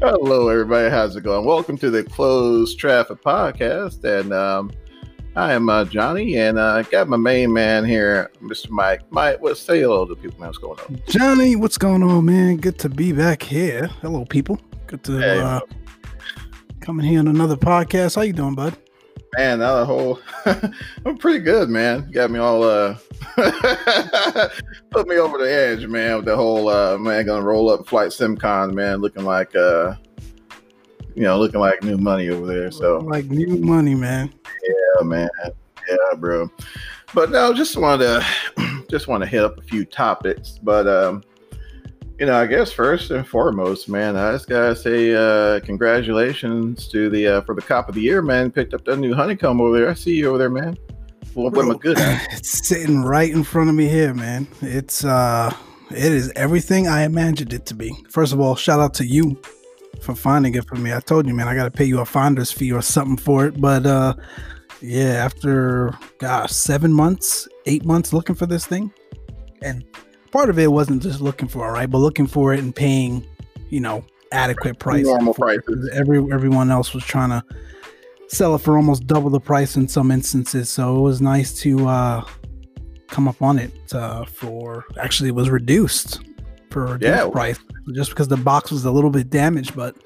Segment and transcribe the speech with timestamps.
[0.00, 0.88] Hello, everybody.
[0.88, 1.44] How's it going?
[1.44, 4.72] Welcome to the Closed Traffic Podcast, and um,
[5.36, 8.70] I am uh, Johnny, and uh, I got my main man here, Mr.
[8.70, 9.02] Mike.
[9.10, 10.48] Mike, what say hello to people, man?
[10.48, 11.02] What's going on?
[11.06, 12.56] Johnny, what's going on, man?
[12.56, 13.88] Good to be back here.
[14.00, 14.58] Hello, people.
[14.86, 15.60] Good to Hey, uh,
[16.80, 18.16] come in here on another podcast.
[18.16, 18.74] How you doing, bud?
[19.36, 20.18] Man, that whole
[21.06, 22.04] I'm pretty good, man.
[22.08, 22.96] You got me all uh
[24.90, 28.08] put me over the edge, man, with the whole uh man gonna roll up flight
[28.08, 29.94] simcon, man, looking like uh
[31.14, 32.70] you know, looking like new money over there.
[32.70, 34.32] So Like new money, man.
[34.66, 35.28] yeah, man.
[35.88, 36.48] Yeah, bro.
[37.14, 38.04] But no, just wanted
[38.56, 40.58] to just want to hit up a few topics.
[40.62, 41.22] But um,
[42.20, 47.08] you know, I guess first and foremost, man, I just gotta say uh congratulations to
[47.08, 48.50] the uh for the cop of the year, man.
[48.50, 49.88] Picked up that new honeycomb over there.
[49.88, 50.76] I see you over there, man.
[51.32, 51.96] What, what am good?
[52.30, 54.46] It's sitting right in front of me here, man.
[54.60, 55.50] It's uh
[55.90, 57.96] it is everything I imagined it to be.
[58.10, 59.40] First of all, shout out to you
[60.02, 60.92] for finding it for me.
[60.92, 63.58] I told you, man, I gotta pay you a finder's fee or something for it.
[63.58, 64.12] But uh
[64.82, 68.92] yeah, after gosh, seven months, eight months looking for this thing.
[69.62, 69.84] And
[70.32, 71.90] part of it wasn't just looking for it, right?
[71.90, 73.26] But looking for it and paying,
[73.68, 75.04] you know, adequate price.
[75.06, 75.90] Normal prices.
[75.94, 77.44] Every everyone else was trying to
[78.28, 80.70] sell it for almost double the price in some instances.
[80.70, 82.24] So it was nice to uh
[83.08, 86.20] come up on it uh for actually it was reduced
[86.70, 87.28] for a Yeah.
[87.28, 87.58] price
[87.92, 89.96] just because the box was a little bit damaged, but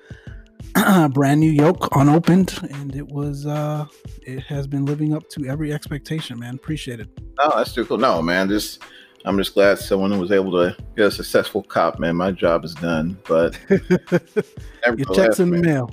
[1.12, 3.84] brand new yoke unopened and it was uh
[4.22, 6.54] it has been living up to every expectation, man.
[6.54, 7.08] Appreciate it.
[7.38, 7.98] Oh, that's too cool.
[7.98, 8.80] No, man, just
[9.24, 12.16] I'm just glad someone was able to get a successful cop, man.
[12.16, 13.18] My job is done.
[13.26, 15.90] But Your checks in the mail.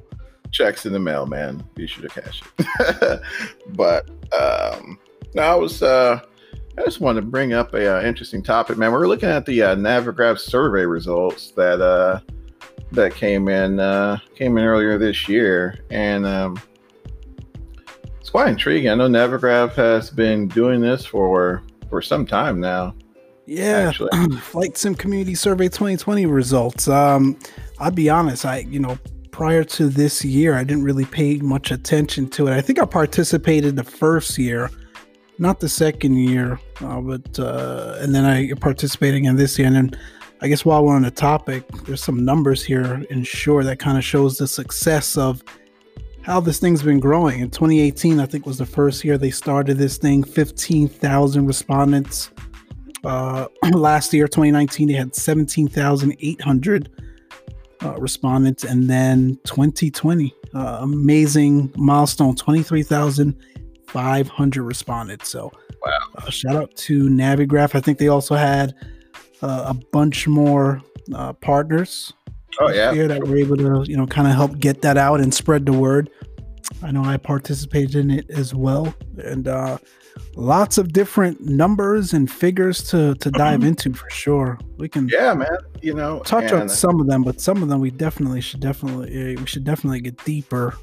[0.52, 1.64] checks in the mail, man.
[1.76, 3.22] Be sure to cash it.
[3.70, 5.00] but um,
[5.34, 5.82] no, I was.
[5.82, 6.20] Uh,
[6.78, 8.92] I just wanted to bring up a uh, interesting topic, man.
[8.92, 12.20] We were looking at the uh, Navigraph survey results that uh,
[12.92, 16.62] that came in uh, came in earlier this year, and um,
[18.20, 18.90] it's quite intriguing.
[18.90, 22.94] I know Navigraph has been doing this for for some time now.
[23.52, 24.38] Yeah, Actually.
[24.38, 26.88] Flight Sim Community Survey 2020 results.
[26.88, 27.38] Um,
[27.80, 28.98] I'll be honest, I you know
[29.32, 32.54] prior to this year, I didn't really pay much attention to it.
[32.54, 34.70] I think I participated the first year,
[35.38, 39.68] not the second year, uh, but uh, and then I participated again this year.
[39.68, 40.00] And then
[40.40, 43.98] I guess while we're on the topic, there's some numbers here in short that kind
[43.98, 45.44] of shows the success of
[46.22, 47.42] how this thing's been growing.
[47.42, 50.24] In 2018, I think was the first year they started this thing.
[50.24, 52.32] 15,000 respondents.
[53.04, 56.90] Uh, last year, 2019, they had 17,800
[57.84, 65.30] uh, respondents, and then 2020, uh, amazing milestone, 23,500 respondents.
[65.30, 65.52] So,
[65.84, 65.98] Wow.
[66.18, 67.74] uh, shout out to Navigraph.
[67.74, 68.76] I think they also had
[69.42, 70.80] uh, a bunch more
[71.16, 72.14] uh, partners
[72.60, 75.20] Oh yeah, here that were able to, you know, kind of help get that out
[75.22, 76.12] and spread the word.
[76.84, 79.80] I know I participated in it as well, and uh,
[80.36, 84.60] lots of different numbers and figures to to dive into for sure.
[84.78, 85.50] We can yeah, man.
[85.82, 89.36] You know, touch on some of them, but some of them we definitely should definitely
[89.36, 90.76] we should definitely get deeper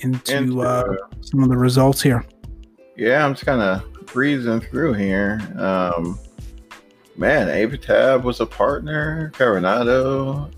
[0.00, 2.24] into, into, uh, some of the results here.
[2.96, 5.40] Yeah, I'm just kind of breezing through here.
[5.56, 6.18] Um,
[7.16, 9.32] man, Avitab was a partner.
[9.34, 10.50] Carenado,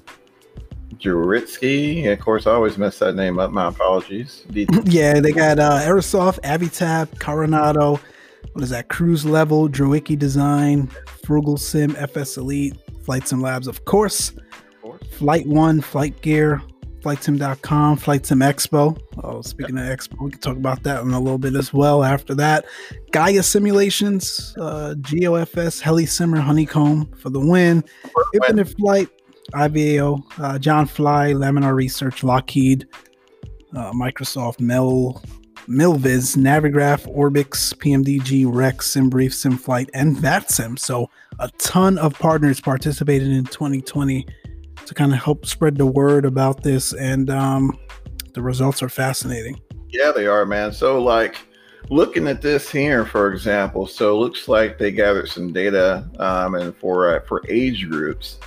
[0.99, 2.11] Juritsky.
[2.13, 3.51] Of course, I always mess that name up.
[3.51, 4.45] My apologies.
[4.51, 8.01] D- Yeah, they got uh, Aerosoft, Avitab, Carenado.
[8.53, 8.89] What is that?
[8.89, 10.89] Cruise Level, Drzewiecki Design,
[11.25, 12.75] Frugal Sim, FS Elite,
[13.05, 14.33] Flight Sim Labs, of course.
[15.13, 16.63] Flight One, Flight Gear,
[17.01, 18.99] FlightSim.com, Flight Sim Expo.
[19.23, 22.03] Oh, speaking of Expo, we can talk about that in a little bit as well.
[22.03, 22.65] After that,
[23.13, 27.85] Gaya Simulations, uh, GeoFS, Heli Simmer, Honeycomb for the win.
[28.35, 29.09] Infinite Flight,
[29.55, 32.87] IVAO, uh, John Fly, Laminar Research, Lockheed,
[33.75, 35.23] uh, Microsoft, Mel,
[35.69, 40.79] Milviz, Navigraph, Orbx, PMDG, Rex, SimBrief, SimFlight, and VatSim.
[40.79, 44.27] So a ton of partners participated in 2020
[44.87, 47.77] to kind of help spread the word about this, and um,
[48.35, 49.61] the results are fascinating.
[49.91, 50.73] Yeah, they are, man.
[50.73, 51.37] So, like,
[51.91, 56.55] looking at this here, for example, so it looks like they gathered some data um,
[56.55, 58.39] and for uh, for age groups,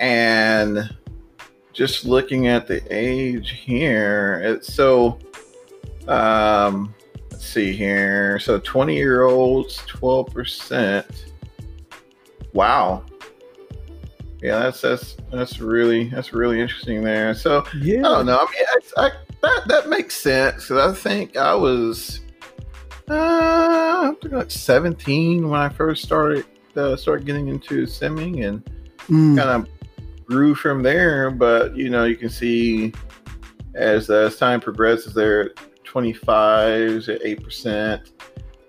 [0.00, 0.94] and
[1.72, 5.18] just looking at the age here, it's so.
[6.08, 6.92] Um,
[7.30, 8.38] let's see here.
[8.40, 11.26] So, twenty year olds, twelve percent.
[12.52, 13.04] Wow.
[14.42, 17.34] Yeah, that's that's that's really that's really interesting there.
[17.34, 18.38] So Yeah, I don't know.
[18.38, 19.10] I mean, I,
[19.42, 22.20] that that makes sense because I think I was
[23.10, 28.62] uh, I think like 17 when I first started uh, started getting into simming and
[29.08, 29.79] Mm, kind of
[30.30, 32.92] grew from there, but you know, you can see
[33.74, 38.12] as as time progresses, they're at 25 to 8 percent.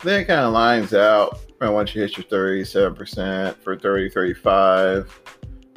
[0.03, 5.21] Then it kind of lines out once you hit your 37% for 30, 35.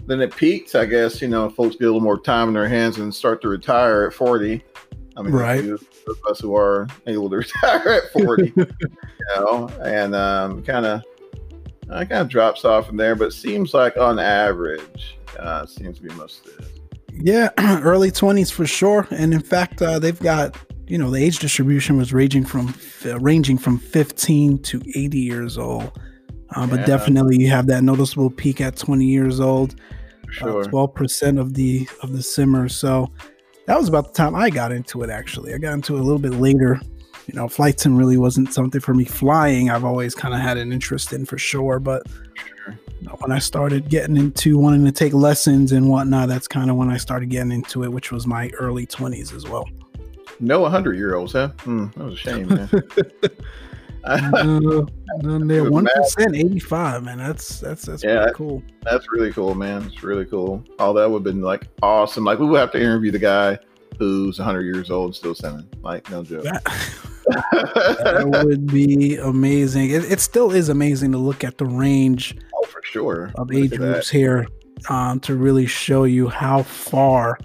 [0.07, 2.69] Then it peaks, I guess, you know, folks get a little more time in their
[2.69, 4.65] hands and start to retire at 40.
[5.17, 5.63] I mean, right.
[5.63, 8.67] those of us who are able to retire at 40, you
[9.37, 11.03] know, and um, kind of
[11.91, 16.03] uh, kind of drops off from there, but seems like on average, uh, seems to
[16.03, 16.49] be most.
[17.13, 19.07] Yeah, early 20s for sure.
[19.11, 22.75] And in fact, uh, they've got you know the age distribution was ranging from
[23.07, 25.99] uh, ranging from 15 to 80 years old
[26.55, 26.87] uh, but yeah.
[26.87, 29.81] definitely you have that noticeable peak at 20 years old
[30.25, 30.65] uh, sure.
[30.65, 33.11] 12% of the of the simmer so
[33.67, 36.03] that was about the time i got into it actually i got into it a
[36.03, 36.81] little bit later
[37.26, 40.56] you know flight sim really wasn't something for me flying i've always kind of had
[40.56, 42.79] an interest in for sure but sure.
[43.00, 46.71] you know, when i started getting into wanting to take lessons and whatnot that's kind
[46.71, 49.67] of when i started getting into it which was my early 20s as well
[50.41, 51.49] no 100 year olds, huh?
[51.61, 52.69] Hmm, that was a shame, man.
[54.05, 54.82] uh,
[55.20, 57.03] they're one percent, eighty five.
[57.03, 58.62] Man, that's that's that's yeah, cool.
[58.82, 59.85] That's really cool, man.
[59.85, 60.62] It's really cool.
[60.79, 62.23] All that would have been like awesome.
[62.23, 63.59] Like we would have to interview the guy
[63.99, 65.69] who's 100 years old still sending.
[65.82, 66.44] Like no joke.
[66.44, 66.64] That,
[67.25, 69.91] that would be amazing.
[69.91, 72.37] It, it, still is amazing to look at the range.
[72.55, 73.32] Oh, for sure.
[73.37, 74.46] Of look age groups here
[74.88, 77.38] um, to really show you how far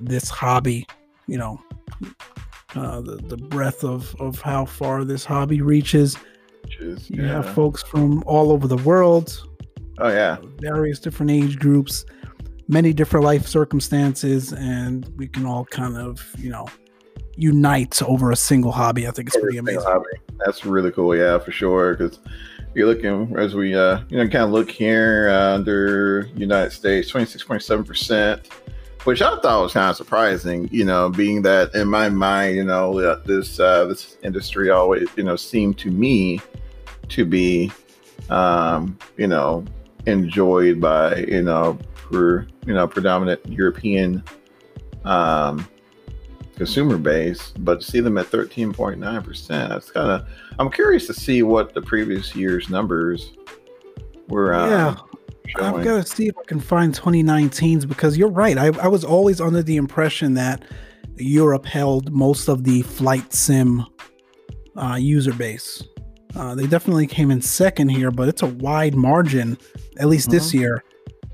[0.00, 0.86] this hobby,
[1.26, 1.60] you know,
[2.74, 6.16] uh, the, the breadth of, of how far this hobby reaches.
[6.68, 7.28] Just, you yeah.
[7.28, 9.46] have folks from all over the world.
[9.98, 10.38] Oh, yeah.
[10.58, 12.04] Various different age groups,
[12.68, 16.66] many different life circumstances, and we can all kind of, you know,
[17.36, 19.06] unite over a single hobby.
[19.06, 19.82] I think it's pretty amazing.
[19.82, 20.10] Hobby.
[20.44, 21.16] That's really cool.
[21.16, 21.94] Yeah, for sure.
[21.94, 22.18] Because
[22.74, 27.10] you're looking as we, uh, you know, kind of look here uh, under United States,
[27.10, 28.46] 26.7%
[29.04, 32.64] which I thought was kind of surprising, you know, being that in my mind, you
[32.64, 36.40] know, this uh, this industry always, you know, seemed to me
[37.08, 37.72] to be,
[38.30, 39.64] um, you know,
[40.06, 44.22] enjoyed by, you know, for you know, predominant European
[45.04, 45.68] um,
[46.56, 50.28] consumer base, but to see them at 13.9 percent, that's kind of.
[50.58, 53.32] I'm curious to see what the previous year's numbers
[54.28, 54.54] were.
[54.54, 54.96] Um, yeah
[55.52, 55.74] showing.
[55.74, 58.56] I've got to see if I can find 2019's because you're right.
[58.58, 60.64] I, I was always under the impression that
[61.16, 63.84] Europe held most of the flight sim
[64.76, 65.82] uh, user base.
[66.34, 69.58] Uh, they definitely came in second here, but it's a wide margin,
[69.98, 70.38] at least mm-hmm.
[70.38, 70.82] this year,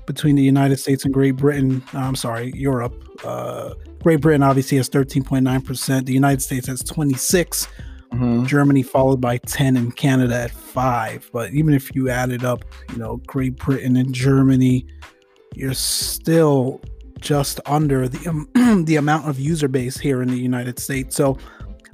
[0.09, 1.83] between the United States and Great Britain.
[1.93, 2.95] Uh, I'm sorry, Europe.
[3.23, 6.05] Uh, Great Britain obviously has 13.9%.
[6.07, 7.67] The United States has 26.
[8.11, 8.45] Mm-hmm.
[8.45, 11.29] Germany followed by 10 and Canada at 5.
[11.31, 14.87] But even if you added up, you know, Great Britain and Germany,
[15.53, 16.81] you're still
[17.19, 21.15] just under the um, the amount of user base here in the United States.
[21.15, 21.37] So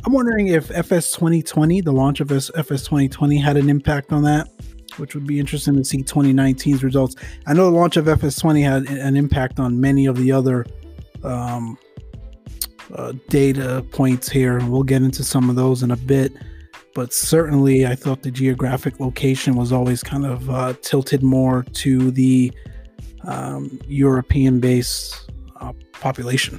[0.06, 4.47] I'm wondering if FS 2020, the launch of FS 2020 had an impact on that,
[4.97, 7.15] which would be interesting to see 2019's results.
[7.45, 10.65] I know the launch of FS 20 had an impact on many of the other
[11.24, 11.77] um,
[12.94, 14.59] uh, data points here.
[14.65, 16.33] We'll get into some of those in a bit.
[16.94, 22.09] But certainly, I thought the geographic location was always kind of uh, tilted more to
[22.12, 22.53] the
[23.25, 26.57] um, European based uh, population.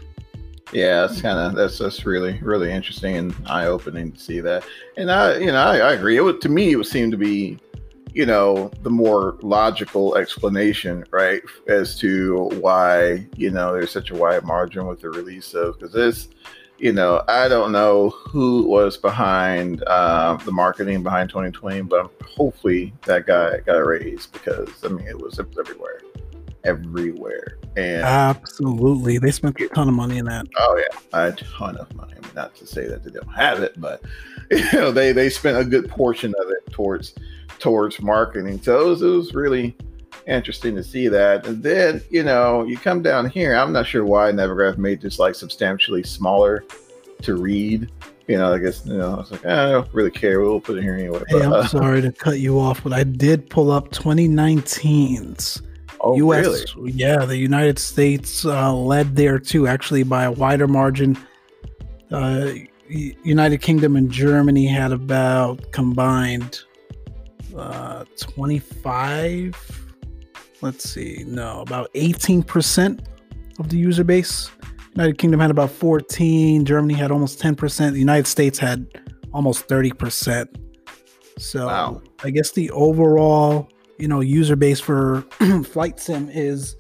[0.73, 4.65] Yeah, that's kind of that's that's really really interesting and eye opening to see that.
[4.97, 6.17] And I, you know, I, I agree.
[6.17, 7.59] It would, to me, it would seem to be
[8.17, 14.15] you know, the more logical explanation, right, as to why, you know, there's such a
[14.15, 16.29] wide margin with the release of, because this,
[16.79, 22.95] you know, I don't know who was behind uh, the marketing behind 2020, but hopefully
[23.05, 26.01] that guy got a raise because, I mean, it was, it was everywhere.
[26.67, 27.59] Everywhere.
[27.77, 29.19] And absolutely.
[29.19, 30.47] They spent a ton of money in that.
[30.59, 30.99] Oh, yeah.
[31.13, 32.15] A ton of money.
[32.17, 34.03] I mean, not to say that they don't have it, but,
[34.51, 37.15] you know, they, they spent a good portion of it towards
[37.59, 38.61] towards marketing.
[38.63, 39.77] So it was, it was really
[40.27, 41.47] interesting to see that.
[41.47, 43.55] And then, you know, you come down here.
[43.55, 46.65] I'm not sure why Navigraph made this like substantially smaller
[47.23, 47.91] to read.
[48.27, 50.41] You know, I guess, you know, I was like, I don't really care.
[50.41, 51.23] We'll put it here anyway.
[51.29, 55.63] Hey, I'm uh, sorry to cut you off, but I did pull up 2019's.
[56.01, 56.93] Oh, US, really?
[56.93, 61.19] Yeah, the United States uh, led there too, actually by a wider margin.
[62.11, 62.53] Uh,
[62.89, 66.61] United Kingdom and Germany had about combined
[67.57, 69.87] uh, 25
[70.63, 73.07] let's see no about 18%
[73.59, 74.51] of the user base
[74.95, 78.87] united kingdom had about 14 germany had almost 10% the united states had
[79.33, 80.47] almost 30%
[81.39, 82.03] so wow.
[82.25, 85.23] i guess the overall you know user base for
[85.65, 86.77] flight sim is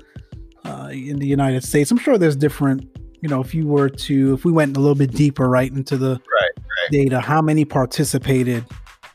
[0.64, 1.90] uh, in the United States.
[1.90, 2.86] I'm sure there's different.
[3.22, 5.96] You know, if you were to, if we went a little bit deeper, right into
[5.96, 6.90] the right, right.
[6.90, 8.64] data, how many participated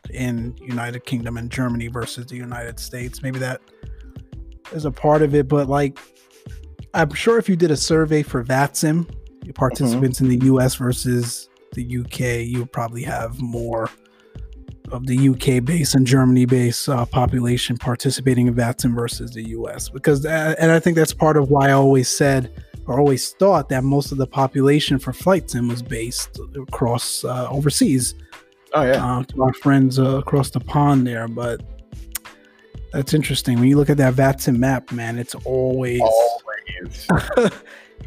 [0.09, 3.21] in United Kingdom and Germany versus the United States?
[3.21, 3.61] Maybe that
[4.73, 5.99] is a part of it, but like,
[6.93, 9.07] I'm sure if you did a survey for VATSIM,
[9.53, 10.31] participants mm-hmm.
[10.31, 13.89] in the US versus the UK, you would probably have more
[14.91, 19.89] of the UK base and Germany base uh, population participating in VATSIM versus the US.
[19.89, 22.51] Because, uh, and I think that's part of why I always said
[22.87, 27.47] or always thought that most of the population for flight sim was based across uh,
[27.49, 28.15] overseas.
[28.73, 29.05] Oh, yeah.
[29.05, 31.27] Uh, to our friends uh, across the pond there.
[31.27, 31.61] But
[32.91, 33.59] that's interesting.
[33.59, 36.01] When you look at that VATSIM map, man, it's always.
[36.01, 37.07] Always.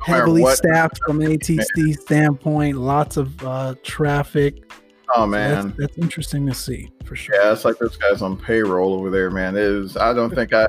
[0.04, 4.70] heavily staffed from an ATC standpoint, lots of uh, traffic.
[5.14, 7.34] Oh man, so that's, that's, interesting to see for sure.
[7.36, 9.56] Yeah, it's like those guys on payroll over there, man.
[9.56, 9.96] It is.
[9.96, 10.68] I don't think I,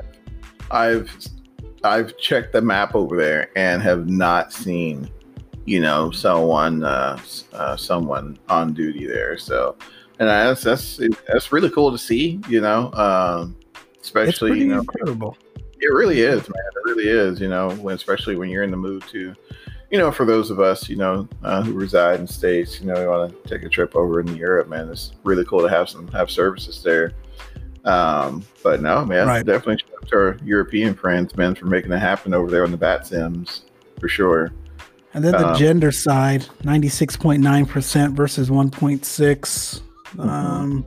[0.70, 1.10] I've,
[1.82, 5.10] I've checked the map over there and have not seen,
[5.64, 7.18] you know, someone, uh,
[7.52, 9.38] uh someone on duty there.
[9.38, 9.76] So,
[10.18, 12.40] and that's that's that's really cool to see.
[12.48, 13.56] You know, um,
[14.02, 15.36] especially you know, incredible.
[15.78, 16.64] It really is, man.
[16.74, 17.40] It really is.
[17.40, 19.34] You know, when, especially when you're in the mood to,
[19.90, 22.94] you know, for those of us, you know, uh, who reside in states, you know,
[22.94, 24.88] we want to take a trip over in Europe, man.
[24.88, 27.12] It's really cool to have some have services there.
[27.84, 29.46] Um, but no, man, right.
[29.46, 33.62] definitely to our European friends, man, for making it happen over there on the VATSIMs
[34.00, 34.52] for sure.
[35.14, 39.00] And then the um, gender side, 96.9% versus 1.6.
[39.06, 40.20] Mm-hmm.
[40.20, 40.86] Um,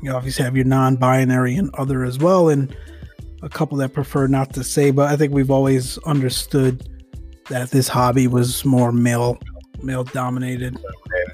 [0.00, 2.48] you obviously have your non-binary and other as well.
[2.48, 2.74] And
[3.42, 6.88] a couple that prefer not to say, but I think we've always understood
[7.48, 9.38] that this hobby was more male
[9.82, 10.78] male dominated.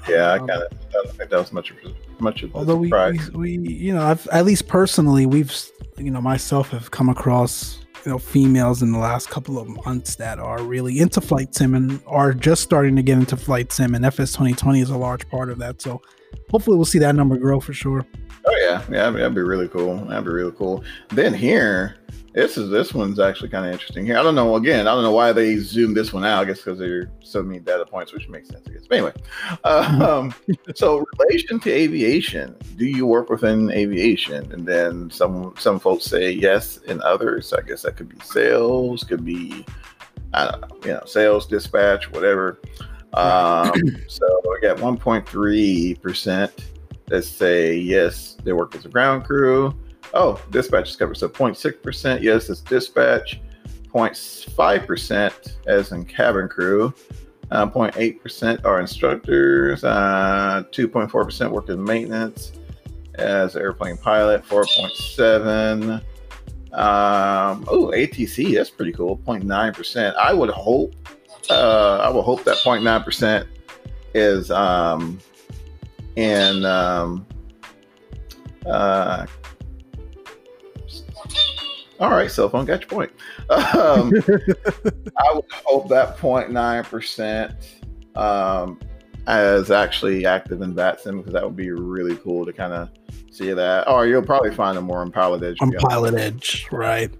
[0.07, 1.77] Yeah, I kind of don't think that was much of
[2.19, 5.53] much of although we, we, we you know I've, at least personally we've
[5.97, 10.15] you know myself have come across you know females in the last couple of months
[10.15, 13.95] that are really into flight sim and are just starting to get into flight sim
[13.95, 15.81] and FS 2020 is a large part of that.
[15.81, 16.01] So
[16.49, 18.05] hopefully we'll see that number grow for sure.
[18.45, 19.95] Oh yeah, yeah, that'd be really cool.
[20.05, 20.83] That'd be really cool.
[21.09, 21.95] Then here,
[22.33, 24.05] this is this one's actually kind of interesting.
[24.05, 24.55] Here, I don't know.
[24.55, 26.41] Again, I don't know why they zoomed this one out.
[26.41, 28.67] I guess because there are so many data points, which makes sense.
[28.67, 28.87] I guess.
[28.87, 29.13] But anyway,
[29.63, 30.33] um,
[30.75, 32.55] so relation to aviation.
[32.75, 34.51] Do you work within aviation?
[34.51, 39.03] And then some some folks say yes, and others, I guess that could be sales,
[39.03, 39.63] could be
[40.33, 42.59] I don't know, you know, sales, dispatch, whatever.
[43.13, 43.71] Um,
[44.07, 46.51] so I got 1.3 percent
[47.07, 49.75] that say yes, they work as a ground crew.
[50.13, 51.17] Oh, dispatch is covered.
[51.17, 53.41] So 0.6%, yes, it's dispatch.
[53.93, 56.93] 0.5% as in cabin crew.
[57.51, 59.83] Uh, 0.8% are instructors.
[59.83, 62.53] Uh, 2.4% work in maintenance
[63.15, 64.43] as airplane pilot.
[64.45, 66.01] 4.7.
[66.73, 69.17] Um, oh, ATC, that's pretty cool.
[69.17, 70.15] 0.9%.
[70.15, 70.95] I would hope,
[71.49, 73.45] uh, I would hope that 0.9%
[74.15, 75.19] is um,
[76.17, 77.25] and um,
[78.65, 79.25] uh,
[82.03, 83.11] all right, cell phone, got your point.
[83.49, 84.13] Um,
[85.17, 87.53] I would hope that 0.9 percent
[88.15, 88.79] um,
[89.27, 92.89] is actually active in VATSIM because that would be really cool to kind of
[93.31, 93.89] see that.
[93.89, 95.57] Or you'll probably find them more on Pilot Edge.
[95.61, 97.11] On Pilot Edge, right?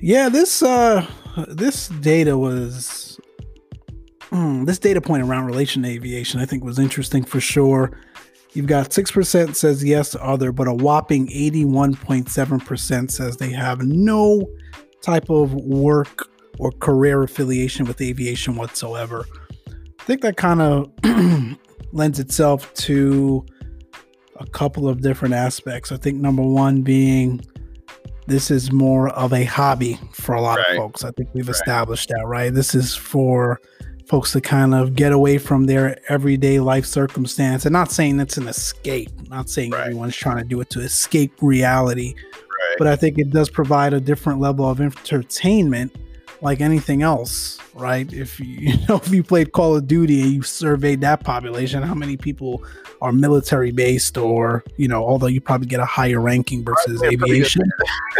[0.00, 1.06] Yeah, this uh,
[1.48, 3.12] this data was
[4.32, 7.92] Hmm, this data point around relation aviation, I think, was interesting for sure.
[8.54, 14.46] You've got 6% says yes to other, but a whopping 81.7% says they have no
[15.00, 16.28] type of work
[16.58, 19.24] or career affiliation with aviation whatsoever.
[19.68, 20.92] I think that kind of
[21.92, 23.44] lends itself to
[24.36, 25.90] a couple of different aspects.
[25.90, 27.40] I think number one being
[28.26, 30.70] this is more of a hobby for a lot right.
[30.70, 31.04] of folks.
[31.04, 31.54] I think we've right.
[31.54, 32.52] established that, right?
[32.52, 33.60] This is for
[34.12, 37.64] folks to kind of get away from their everyday life circumstance.
[37.64, 39.86] And not saying it's an escape, not saying right.
[39.86, 42.76] everyone's trying to do it to escape reality, right.
[42.76, 45.96] but I think it does provide a different level of entertainment
[46.42, 48.12] like anything else, right?
[48.12, 51.82] If you, you know if you played Call of Duty and you surveyed that population,
[51.82, 52.62] how many people
[53.00, 57.14] are military based, or you know, although you probably get a higher ranking versus probably
[57.14, 57.62] aviation,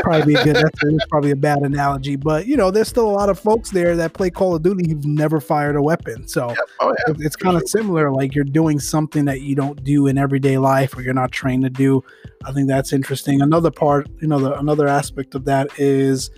[0.02, 0.56] probably a good.
[0.56, 3.96] That's, probably a bad analogy, but you know, there's still a lot of folks there
[3.96, 6.58] that play Call of Duty who've never fired a weapon, so yep.
[6.80, 7.14] oh, yeah.
[7.18, 8.10] it's kind of similar.
[8.10, 11.64] Like you're doing something that you don't do in everyday life, or you're not trained
[11.64, 12.02] to do.
[12.44, 13.42] I think that's interesting.
[13.42, 16.30] Another part, you know, the, another aspect of that is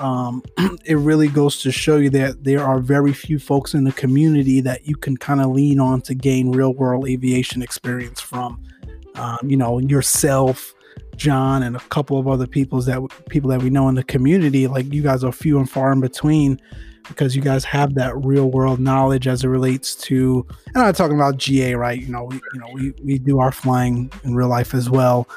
[0.00, 0.42] um,
[0.84, 4.60] it really goes to show you that there are very few folks in the community
[4.60, 8.62] that you can kind of lean on to gain real world aviation experience from.
[9.14, 10.74] Um, you know, yourself,
[11.16, 14.66] John and a couple of other people's that people that we know in the community,
[14.66, 16.60] like you guys are few and far in between
[17.08, 21.16] because you guys have that real world knowledge as it relates to and I'm talking
[21.16, 22.00] about GA, right?
[22.00, 25.28] You know, we you know, we, we do our flying in real life as well.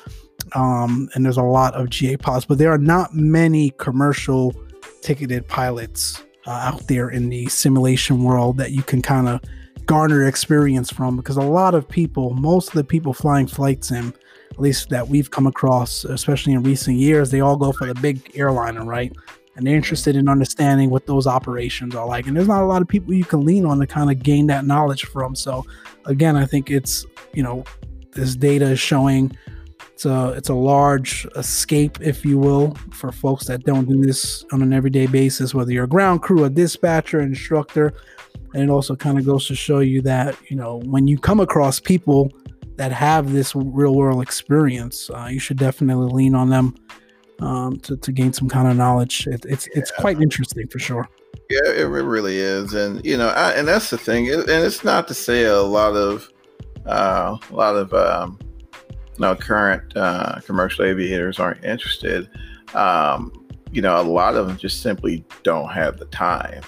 [0.54, 4.56] Um, and there's a lot of GA pilots, but there are not many commercial
[5.02, 9.42] ticketed pilots uh, out there in the simulation world that you can kind of
[9.86, 14.14] garner experience from because a lot of people, most of the people flying flight sim,
[14.52, 17.96] at least that we've come across, especially in recent years, they all go for the
[17.96, 19.12] big airliner, right?
[19.56, 22.28] And they're interested in understanding what those operations are like.
[22.28, 24.48] And there's not a lot of people you can lean on to kind of gain
[24.48, 25.36] that knowledge from.
[25.36, 25.66] So,
[26.06, 27.64] again, I think it's, you know,
[28.12, 29.36] this data is showing
[30.00, 34.46] it's a it's a large escape, if you will, for folks that don't do this
[34.54, 37.92] on an everyday basis, whether you're a ground crew, a dispatcher, instructor.
[38.54, 41.42] And it also kind of goes to show you that, you know, when you come
[41.42, 42.32] across people
[42.78, 46.76] that have this real world experience, uh, you should definitely lean on them
[47.42, 49.28] um, to, to gain some kind of knowledge.
[49.28, 49.80] It, it's yeah.
[49.82, 51.10] it's quite interesting for sure.
[51.50, 55.10] Yeah, it really is, and you know, I, and that's the thing, and it's not
[55.10, 56.32] to say a lot of
[56.86, 58.40] uh, a lot of um,
[59.20, 62.30] no current uh, commercial aviators aren't interested.
[62.74, 66.64] Um, you know, a lot of them just simply don't have the time.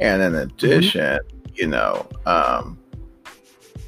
[0.00, 0.42] And in mm-hmm.
[0.42, 1.48] addition, mm-hmm.
[1.54, 2.78] you know, um,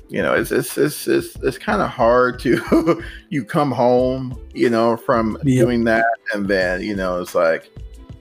[0.08, 4.68] you know, it's it's it's it's, it's kind of hard to you come home, you
[4.68, 5.64] know, from yep.
[5.64, 7.70] doing that, and then you know, it's like,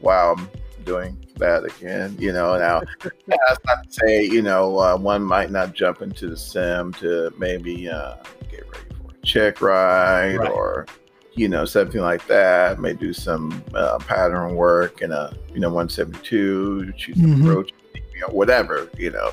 [0.01, 0.49] wow, I'm
[0.83, 2.15] doing that again.
[2.19, 6.29] You know, now that's not to say you know uh, one might not jump into
[6.29, 8.17] the sim to maybe uh,
[8.51, 8.88] get ready
[9.23, 10.51] check ride right.
[10.51, 10.85] or
[11.33, 12.79] you know something like that.
[12.79, 17.41] May do some uh, pattern work in a you know 172 choose mm-hmm.
[17.41, 19.31] approach you know whatever you know.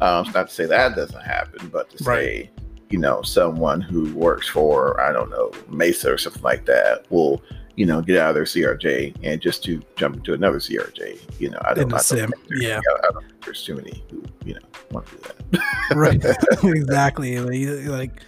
[0.00, 2.24] Um, it's not to say that doesn't happen but to right.
[2.24, 2.50] say
[2.88, 7.42] you know someone who works for i don't know mesa or something like that will
[7.74, 11.50] you know get out of their crj and just to jump into another crj you
[11.50, 11.58] know.
[11.64, 12.78] I don't, I don't yeah.
[12.78, 14.60] I don't think there's too many who you know
[14.90, 15.96] want to do that.
[15.96, 16.22] Right.
[16.64, 17.38] Exactly.
[17.38, 18.20] Like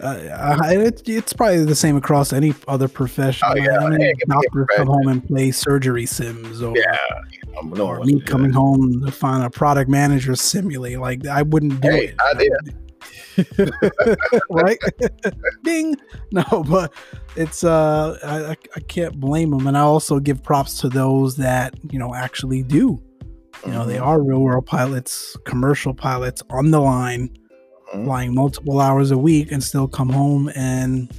[0.00, 3.48] uh, it's, it's probably the same across any other profession.
[3.50, 3.78] Oh, yeah.
[3.78, 6.98] I mean, doctors come home and play surgery sims, or yeah,
[7.30, 10.98] you know, me coming home to find a product manager simulate.
[10.98, 12.14] Like I wouldn't do hey, it.
[12.20, 12.76] I did.
[14.50, 14.78] right?
[15.64, 15.96] Ding.
[16.32, 16.92] No, but
[17.36, 21.74] it's uh, I I can't blame them, and I also give props to those that
[21.90, 23.02] you know actually do.
[23.64, 24.04] You know, they mm-hmm.
[24.04, 27.30] are real world pilots, commercial pilots on the line
[27.96, 28.06] mm-hmm.
[28.06, 31.12] flying multiple hours a week and still come home and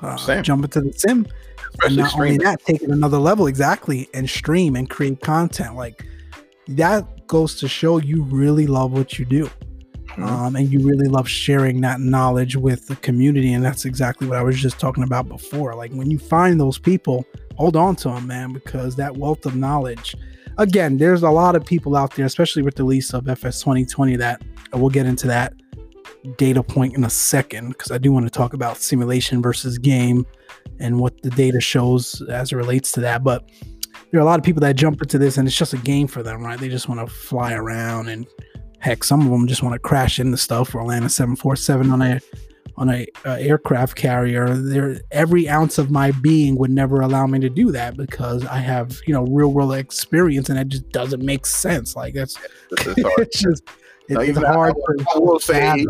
[0.00, 1.26] uh, jump into the sim.
[1.72, 2.32] Especially and not streaming.
[2.32, 5.76] only that, take it another level exactly and stream and create content.
[5.76, 6.04] Like
[6.68, 9.48] that goes to show you really love what you do.
[10.10, 10.24] Mm-hmm.
[10.24, 13.52] Um, and you really love sharing that knowledge with the community.
[13.52, 15.74] And that's exactly what I was just talking about before.
[15.76, 17.24] Like when you find those people,
[17.56, 20.16] hold on to them, man, because that wealth of knowledge.
[20.58, 24.16] Again, there's a lot of people out there, especially with the release of FS 2020,
[24.16, 25.54] that we'll get into that
[26.36, 30.26] data point in a second because I do want to talk about simulation versus game
[30.78, 33.24] and what the data shows as it relates to that.
[33.24, 33.48] But
[34.10, 36.06] there are a lot of people that jump into this and it's just a game
[36.06, 36.58] for them, right?
[36.58, 38.26] They just want to fly around and
[38.78, 42.02] heck, some of them just want to crash into stuff or land a 747 on
[42.02, 42.20] a
[42.76, 44.48] on a uh, aircraft carrier.
[44.48, 48.58] There, every ounce of my being would never allow me to do that because I
[48.58, 51.94] have you know real world experience and it just doesn't make sense.
[51.94, 52.38] Like that's
[52.70, 53.64] it's just
[54.08, 54.74] it's hard.
[54.74, 55.86] I, I, will say,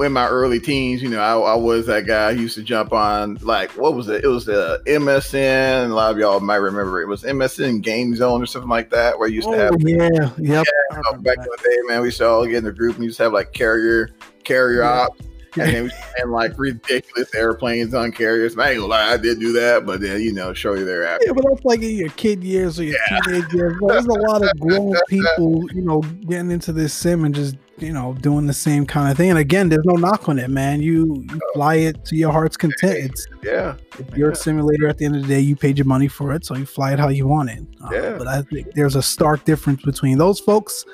[0.00, 2.92] in my early teens, you know, I, I, was that guy who used to jump
[2.92, 4.24] on like what was it?
[4.24, 5.90] It was the MSN.
[5.90, 9.18] A lot of y'all might remember it was MSN Game Zone or something like that,
[9.18, 10.66] where you used to have oh, yeah, yep.
[10.66, 11.16] yeah.
[11.18, 13.18] back in the day, man, we used to all get in the group and used
[13.18, 14.10] to have like carrier
[14.42, 14.90] carrier yeah.
[14.90, 15.20] ops.
[15.56, 18.58] And then we had like ridiculous airplanes on carriers.
[18.58, 21.26] I ain't gonna lie, I did do that, but then you know, show you thereafter.
[21.26, 23.20] Yeah, but that's like in your kid years or your yeah.
[23.20, 23.76] teenage years.
[23.80, 27.92] There's a lot of grown people, you know, getting into this sim and just you
[27.92, 29.30] know, doing the same kind of thing.
[29.30, 30.80] And again, there's no knock on it, man.
[30.80, 32.98] You, you fly it to your heart's content.
[33.10, 33.76] It's yeah.
[33.98, 35.40] If you're a simulator at the end of the day.
[35.40, 37.64] You paid your money for it, so you fly it how you want it.
[37.82, 38.18] Uh, yeah.
[38.18, 40.84] But I think there's a stark difference between those folks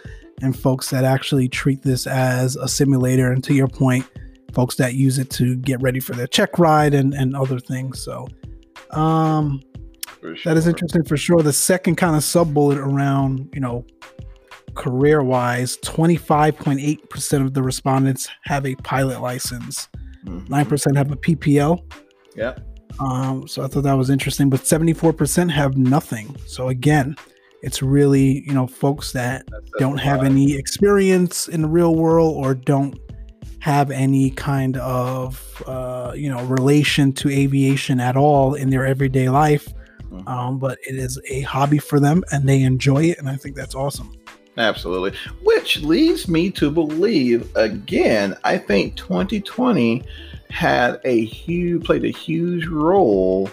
[0.42, 3.32] and folks that actually treat this as a simulator.
[3.32, 4.06] And to your point,
[4.52, 8.02] folks that use it to get ready for their check ride and and other things.
[8.02, 8.28] So,
[8.90, 9.62] um.
[10.22, 10.36] Sure.
[10.44, 11.40] That is interesting for sure.
[11.40, 13.86] The second kind of sub bullet around, you know,
[14.74, 19.88] career wise, 25.8% of the respondents have a pilot license,
[20.24, 20.52] mm-hmm.
[20.52, 21.80] 9% have a PPL.
[22.36, 22.54] Yeah.
[22.98, 26.36] Um, so I thought that was interesting, but 74% have nothing.
[26.46, 27.16] So again,
[27.62, 29.46] it's really, you know, folks that
[29.78, 32.98] don't have any experience in the real world or don't
[33.60, 39.28] have any kind of uh, you know relation to aviation at all in their everyday
[39.28, 39.72] life.
[40.04, 40.26] Mm-hmm.
[40.26, 43.54] Um, but it is a hobby for them and they enjoy it, and I think
[43.54, 44.12] that's awesome.
[44.60, 45.18] Absolutely.
[45.42, 50.04] Which leads me to believe again, I think 2020
[50.50, 53.48] had a huge played a huge role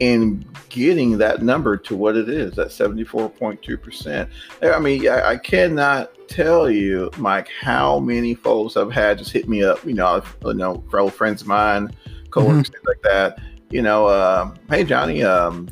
[0.00, 4.28] in getting that number to what it is, that 74.2%.
[4.62, 9.48] I mean, I, I, cannot tell you, Mike, how many folks I've had just hit
[9.48, 11.90] me up, you know, you know, fellow friends of mine,
[12.30, 12.86] coworkers, mm-hmm.
[12.86, 13.40] like that.
[13.70, 15.68] You know, uh, hey Johnny, um,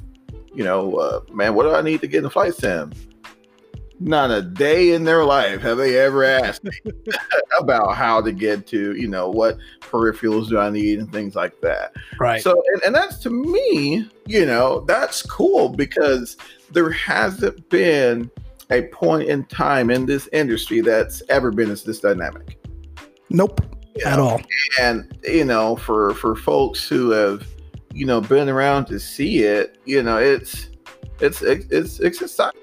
[0.55, 2.93] you know, uh, man, what do I need to get in the flight sim?
[3.99, 6.71] Not a day in their life have they ever asked me
[7.61, 11.61] about how to get to, you know, what peripherals do I need and things like
[11.63, 11.95] that.
[12.21, 12.43] Right.
[12.43, 16.37] So, and, and that's to me, you know, that's cool because
[16.73, 18.31] there hasn't been
[18.71, 22.59] a point in time in this industry that's ever been as this dynamic.
[23.31, 23.61] Nope.
[23.97, 24.43] You at all.
[24.79, 27.47] And, you know, for, for folks who have,
[27.93, 30.69] you know, been around to see it, you know, it's,
[31.21, 32.61] it's, it's, it's exciting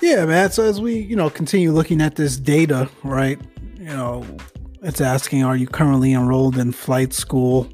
[0.00, 0.50] Yeah, man.
[0.50, 3.38] So as we, you know, continue looking at this data, right?
[3.78, 4.24] You know,
[4.82, 7.68] it's asking, are you currently enrolled in flight school?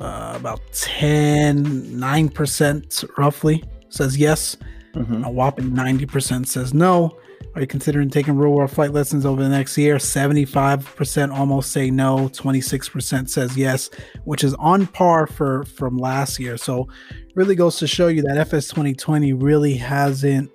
[0.00, 4.56] Uh, about 10, 9% roughly says yes.
[4.94, 5.24] Mm-hmm.
[5.24, 7.18] A whopping 90% says no.
[7.54, 9.96] Are you considering taking real world flight lessons over the next year?
[9.96, 13.90] 75% almost say no, 26% says yes,
[14.24, 16.56] which is on par for from last year.
[16.56, 16.86] So
[17.34, 20.50] really goes to show you that FS 2020 really hasn't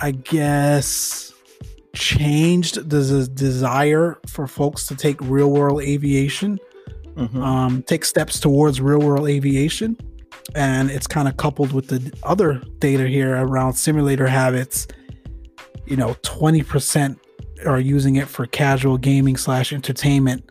[0.00, 1.32] I guess,
[1.94, 6.58] changed the desire for folks to take real world aviation,
[7.14, 7.42] mm-hmm.
[7.42, 9.96] um, take steps towards real world aviation.
[10.54, 14.88] And it's kind of coupled with the other data here around simulator habits.
[15.86, 17.18] You know, 20%
[17.66, 20.50] are using it for casual gaming slash entertainment,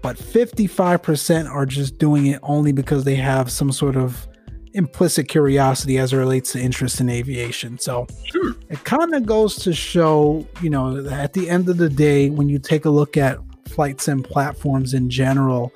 [0.00, 4.26] but 55% are just doing it only because they have some sort of
[4.74, 7.78] implicit curiosity as it relates to interest in aviation.
[7.78, 8.54] So sure.
[8.68, 12.48] it kind of goes to show, you know, at the end of the day, when
[12.48, 15.72] you take a look at flight sim platforms in general,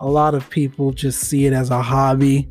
[0.00, 2.48] a lot of people just see it as a hobby.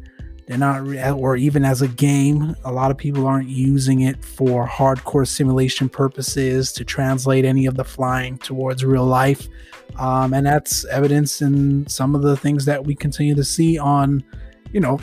[0.48, 2.56] They're not, or even as a game.
[2.64, 7.76] A lot of people aren't using it for hardcore simulation purposes to translate any of
[7.76, 9.48] the flying towards real life.
[9.98, 14.24] Um, and that's evidence in some of the things that we continue to see on,
[14.72, 15.00] you know,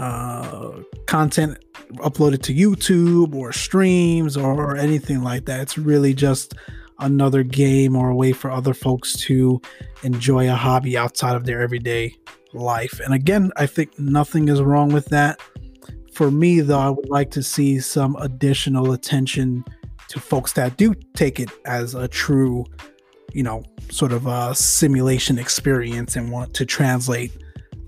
[0.00, 1.58] uh, content
[1.96, 5.60] uploaded to YouTube or streams or anything like that.
[5.60, 6.54] It's really just
[7.00, 9.60] another game or a way for other folks to
[10.02, 12.16] enjoy a hobby outside of their everyday
[12.54, 12.98] life.
[13.00, 15.38] And again, I think nothing is wrong with that.
[16.14, 19.64] For me, though, I would like to see some additional attention
[20.08, 22.64] to folks that do take it as a true,
[23.34, 27.32] you know, sort of a simulation experience and want to translate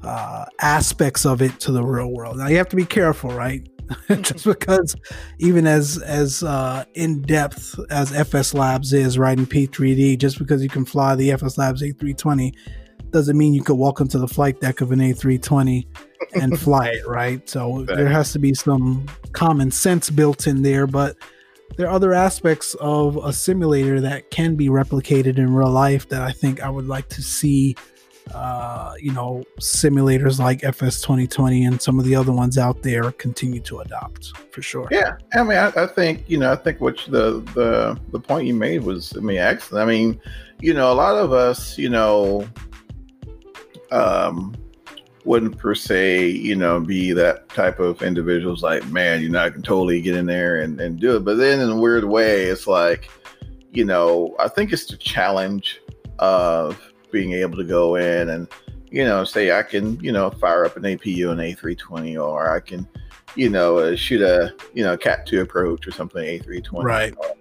[0.03, 2.39] uh, aspects of it to the real world.
[2.39, 3.67] Now you have to be careful, right?
[4.09, 4.97] Just because
[5.39, 10.69] even as as uh, in depth as FS Labs is writing P3D, just because you
[10.69, 12.55] can fly the FS Labs A320
[13.11, 15.87] doesn't mean you could walk into the flight deck of an A320
[16.35, 17.47] and fly it, right?
[17.49, 21.17] So there has to be some common sense built in there, but
[21.77, 26.23] there are other aspects of a simulator that can be replicated in real life that
[26.23, 27.77] I think I would like to see
[28.35, 33.13] uh, you know, simulators like FS 2020 and some of the other ones out there
[33.13, 34.89] continue to adopt for sure.
[34.91, 38.47] Yeah, I mean, I, I think you know, I think what the the the point
[38.47, 39.83] you made was, I mean, excellent.
[39.83, 40.21] I mean,
[40.61, 42.47] you know, a lot of us, you know,
[43.91, 44.55] um,
[45.25, 48.63] wouldn't per se, you know, be that type of individuals.
[48.63, 51.25] Like, man, you know, I can totally get in there and and do it.
[51.25, 53.11] But then, in a weird way, it's like,
[53.73, 55.81] you know, I think it's the challenge
[56.19, 58.49] of being able to go in and
[58.91, 62.61] you know say I can you know fire up an APU an A320 or I
[62.61, 62.89] can
[63.37, 67.15] you know uh, shoot a you know Cat 2 approach or something A320 right.
[67.19, 67.35] Or,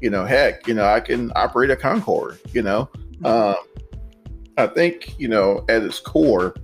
[0.00, 2.90] you know heck you know I can operate a Concorde you know?
[3.22, 3.26] Mm-hmm.
[3.26, 3.56] um,
[4.58, 6.54] I think you know at its core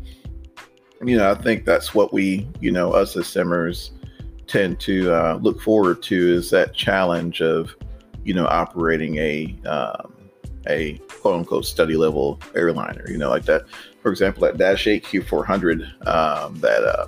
[1.05, 3.93] you know I think that's what we you know us as simmers
[4.49, 7.75] tend to uh, look forward to is that challenge of
[8.25, 10.15] you know operating a um,
[10.67, 13.65] a quote unquote study level airliner, you know, like that.
[14.03, 17.07] For example, that Dash 8 Q400 um, that uh,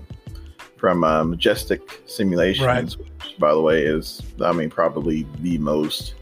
[0.76, 3.06] from uh, Majestic Simulations, right.
[3.06, 6.14] which by the way is, I mean, probably the most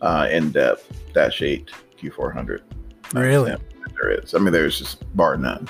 [0.00, 2.60] uh, in depth Dash 8 Q400.
[3.14, 3.56] Really?
[4.00, 4.34] There is.
[4.34, 5.68] I mean, there's just bar none.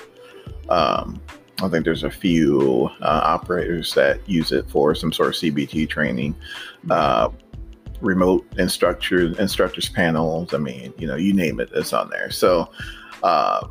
[0.69, 1.21] Um,
[1.63, 5.89] I think there's a few uh, operators that use it for some sort of CBT
[5.89, 6.35] training.
[6.91, 7.31] Uh,
[8.01, 10.55] remote instructor instructors panels.
[10.55, 12.31] I mean, you know, you name it, it's on there.
[12.31, 12.71] So,
[13.23, 13.67] uh,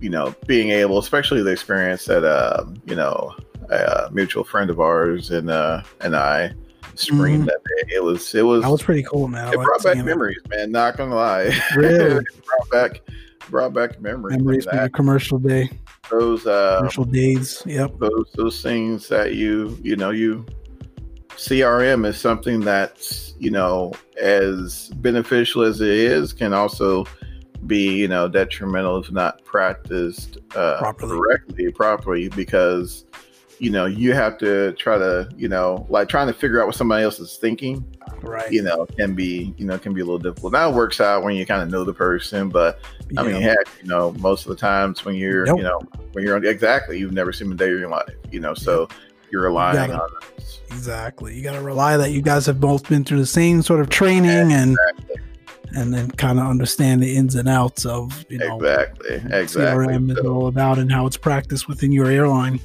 [0.00, 3.34] you know, being able, especially the experience that uh, you know,
[3.70, 6.52] a mutual friend of ours and uh, and I
[6.94, 7.44] spring mm-hmm.
[7.44, 7.94] that day.
[7.96, 9.52] It was it was that was pretty cool, man.
[9.52, 10.50] It brought back memories, it.
[10.50, 10.72] man.
[10.72, 13.00] Not gonna lie, really brought back
[13.50, 14.36] brought back memories.
[14.38, 15.70] Memories from the commercial day.
[16.10, 17.62] Those uh, commercial days.
[17.66, 17.98] Yep.
[17.98, 20.44] Those those things that you you know you
[21.38, 27.04] CRM is something that's you know as beneficial as it is can also
[27.66, 31.16] be you know detrimental if not practiced uh, properly.
[31.16, 33.04] correctly properly because
[33.60, 36.74] you know you have to try to you know like trying to figure out what
[36.74, 37.84] somebody else is thinking
[38.22, 41.00] right you know can be you know can be a little difficult now it works
[41.00, 42.80] out when you kind of know the person but
[43.16, 45.58] i mean heck you know most of the times when you're nope.
[45.58, 45.80] you know
[46.12, 48.82] when you're on exactly you've never seen a day of your life you know so
[48.82, 48.92] yep.
[49.30, 50.60] You're relying you gotta, on this.
[50.70, 53.80] exactly you got to rely that you guys have both been through the same sort
[53.80, 54.76] of training and
[55.76, 60.10] and then kind of understand the ins and outs of you know exactly exactly CRM
[60.10, 62.60] is all about and how it's practiced within your airline.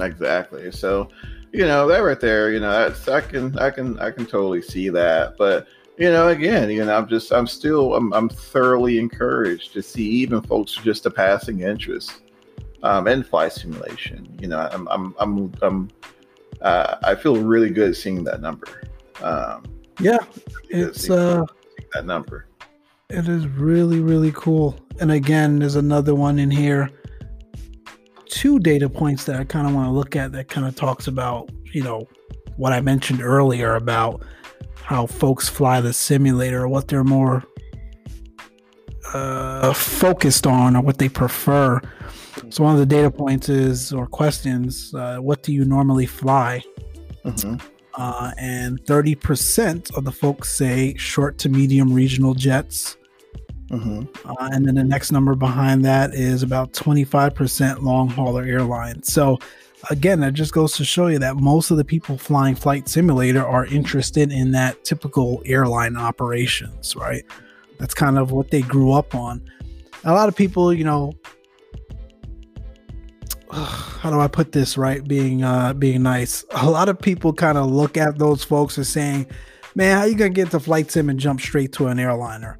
[0.00, 0.70] Exactly.
[0.72, 1.08] So,
[1.52, 4.62] you know, that right there, you know, that's I can I can I can totally
[4.62, 5.36] see that.
[5.36, 5.66] But
[5.98, 10.08] you know, again, you know, I'm just I'm still I'm I'm thoroughly encouraged to see
[10.08, 12.20] even folks just a passing interest
[12.82, 14.36] um, in flight simulation.
[14.40, 15.88] You know, I'm I'm I'm, I'm
[16.60, 18.82] uh, I feel really good seeing that number.
[19.22, 19.64] Um,
[20.00, 20.18] yeah,
[20.68, 21.44] it's uh
[21.94, 22.46] that number.
[23.08, 24.78] It is really really cool.
[25.00, 26.90] And again, there's another one in here
[28.36, 31.06] two data points that I kind of want to look at that kind of talks
[31.06, 32.06] about, you know,
[32.56, 34.22] what I mentioned earlier about
[34.82, 37.44] how folks fly the simulator, what they're more
[39.12, 41.80] uh, focused on or what they prefer.
[42.50, 46.62] So one of the data points is or questions, uh, what do you normally fly?
[47.24, 47.56] Mm-hmm.
[47.94, 52.96] Uh, and 30% of the folks say short to medium regional jets.
[53.70, 54.04] Mm-hmm.
[54.28, 59.12] Uh, and then the next number behind that is about 25% long hauler airlines.
[59.12, 59.38] So,
[59.90, 63.44] again, that just goes to show you that most of the people flying Flight Simulator
[63.44, 67.24] are interested in that typical airline operations, right?
[67.78, 69.42] That's kind of what they grew up on.
[70.04, 71.14] A lot of people, you know,
[73.52, 75.06] how do I put this right?
[75.06, 76.44] Being uh, being nice.
[76.52, 79.26] A lot of people kind of look at those folks as saying,
[79.74, 82.58] "Man, how you gonna get to flight sim and jump straight to an airliner?"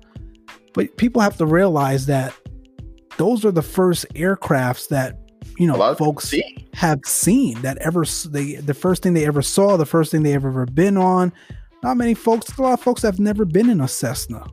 [0.74, 2.34] But people have to realize that
[3.16, 5.18] those are the first aircrafts that
[5.58, 6.68] you know folks see.
[6.74, 10.34] have seen that ever they the first thing they ever saw, the first thing they
[10.34, 11.32] ever ever been on.
[11.82, 14.46] Not many folks, a lot of folks have never been in a Cessna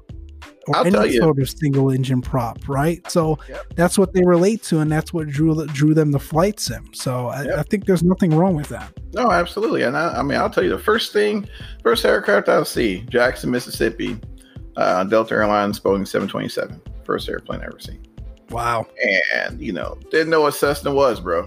[0.68, 3.00] or I'll any sort of single engine prop, right?
[3.10, 3.66] So yep.
[3.76, 6.90] that's what they relate to, and that's what drew drew them to flight sim.
[6.94, 7.60] So I, yep.
[7.60, 8.92] I think there's nothing wrong with that.
[9.14, 11.48] No, absolutely, and I, I, mean I'll tell you the first thing,
[11.84, 14.20] first aircraft I'll see, Jackson, Mississippi
[14.78, 18.02] uh, Delta Airlines Boeing 727, first airplane I ever seen.
[18.50, 18.88] Wow.
[19.36, 21.46] And, you know, didn't know what Cessna was, bro.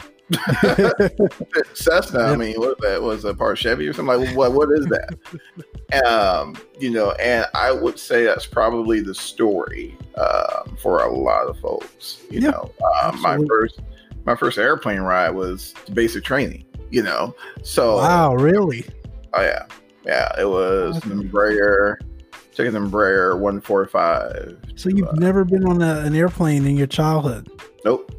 [1.75, 4.87] Cessna, I mean, what that was a part Chevy or something like what what is
[4.87, 6.05] that?
[6.07, 11.47] um, you know, and I would say that's probably the story um, for a lot
[11.47, 12.23] of folks.
[12.31, 13.81] You yeah, know, um, my first
[14.25, 17.35] my first airplane ride was basic training, you know.
[17.63, 18.85] So Wow, really?
[19.33, 19.67] Oh yeah.
[20.05, 21.97] Yeah, it was an Embraer
[22.57, 24.59] Taking Embraer 145.
[24.77, 27.51] So you've uh, never been on a, an airplane in your childhood?
[27.85, 28.11] Nope.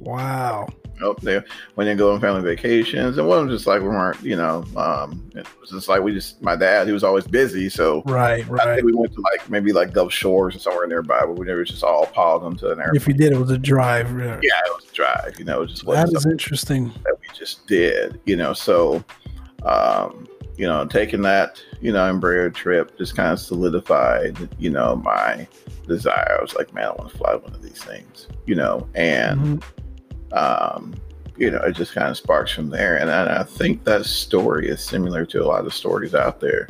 [0.00, 0.68] Wow.
[1.04, 1.20] Nope.
[1.20, 4.22] there when they go on family vacations, and one of them just like we weren't,
[4.22, 7.68] you know, um, it was just like we just my dad, he was always busy,
[7.68, 8.82] so right, right.
[8.82, 11.84] we went to like maybe like Gulf Shores or somewhere nearby, but we never just
[11.84, 12.96] all piled onto an airplane.
[12.96, 14.10] If you did, it was a drive.
[14.18, 15.38] Yeah, yeah it was a drive.
[15.38, 18.20] You know, it just that is interesting that we just did.
[18.24, 19.04] You know, so
[19.64, 24.96] um, you know, taking that, you know, Embraer trip just kind of solidified, you know,
[24.96, 25.46] my
[25.86, 26.36] desire.
[26.38, 29.40] I was like, man, I want to fly one of these things, you know, and,
[29.40, 29.83] mm-hmm.
[30.34, 30.94] Um,
[31.36, 32.96] you know, it just kind of sparks from there.
[32.96, 36.68] And I, I think that story is similar to a lot of stories out there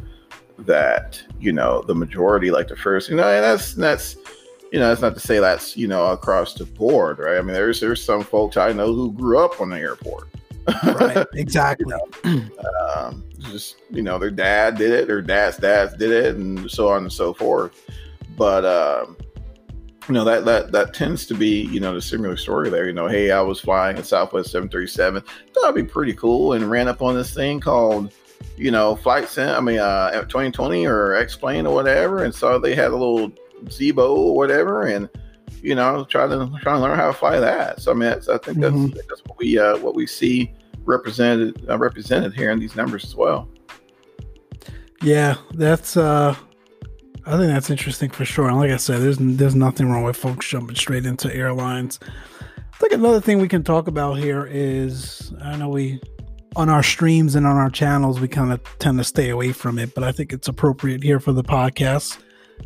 [0.60, 4.16] that, you know, the majority, like the first, you know, and that's, that's,
[4.72, 7.38] you know, that's not to say that's, you know, across the board, right?
[7.38, 10.28] I mean, there's, there's some folks I know who grew up on the airport
[10.66, 11.92] right, exactly.
[12.24, 12.48] you know,
[12.94, 16.88] um, just you know, their dad did it, their dad's dads did it, and so
[16.88, 17.88] on and so forth.
[18.36, 19.16] But um,
[20.08, 22.86] you know that that that tends to be you know the similar story there.
[22.86, 26.70] You know, hey, I was flying a Southwest 737, thought it'd be pretty cool, and
[26.70, 28.12] ran up on this thing called
[28.56, 29.48] you know flight sim.
[29.48, 33.30] I mean, uh, 2020 or X plane or whatever, and saw they had a little
[33.64, 35.08] Zibo or whatever, and
[35.64, 37.80] you know, try to try to learn how to fly that.
[37.80, 38.96] So I mean, that's, I think that's mm-hmm.
[39.08, 40.52] that's what we uh, what we see
[40.84, 43.48] represented uh, represented here in these numbers as well.
[45.02, 46.36] Yeah, that's uh
[47.26, 48.48] I think that's interesting for sure.
[48.48, 51.98] And like I said, there's there's nothing wrong with folks jumping straight into airlines.
[52.58, 56.00] I think another thing we can talk about here is I know we
[56.56, 59.78] on our streams and on our channels we kind of tend to stay away from
[59.78, 62.18] it, but I think it's appropriate here for the podcast.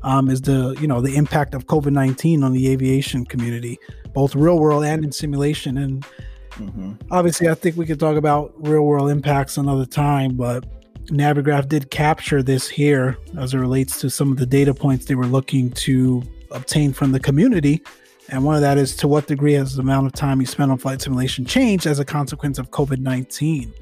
[0.03, 3.79] Um, is the you know the impact of COVID nineteen on the aviation community,
[4.13, 5.79] both real world and in simulation.
[5.79, 6.05] And
[6.51, 6.93] mm-hmm.
[7.11, 10.65] obviously, I think we could talk about real world impacts another time, but
[11.11, 15.15] Navigraph did capture this here as it relates to some of the data points they
[15.15, 17.83] were looking to obtain from the community.
[18.29, 20.71] And one of that is to what degree has the amount of time you spend
[20.71, 23.73] on flight simulation changed as a consequence of COVID 19?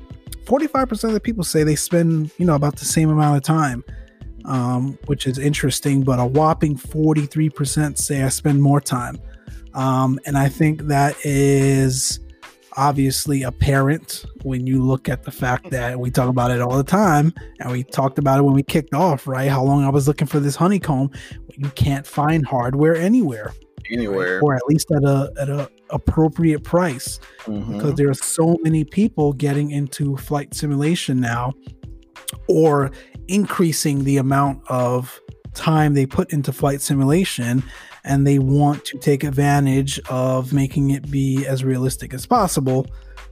[0.44, 3.82] 45% of the people say they spend, you know, about the same amount of time,
[4.44, 9.18] um, which is interesting, but a whopping 43% say I spend more time.
[9.74, 12.20] Um, and I think that is
[12.76, 16.84] obviously apparent when you look at the fact that we talk about it all the
[16.84, 20.06] time and we talked about it when we kicked off right how long i was
[20.06, 21.10] looking for this honeycomb
[21.56, 23.52] you can't find hardware anywhere
[23.90, 24.42] anywhere right?
[24.42, 27.72] or at least at a at a appropriate price mm-hmm.
[27.74, 31.52] because there are so many people getting into flight simulation now
[32.48, 32.90] or
[33.28, 35.20] increasing the amount of
[35.54, 37.62] time they put into flight simulation
[38.06, 42.86] and they want to take advantage of making it be as realistic as possible,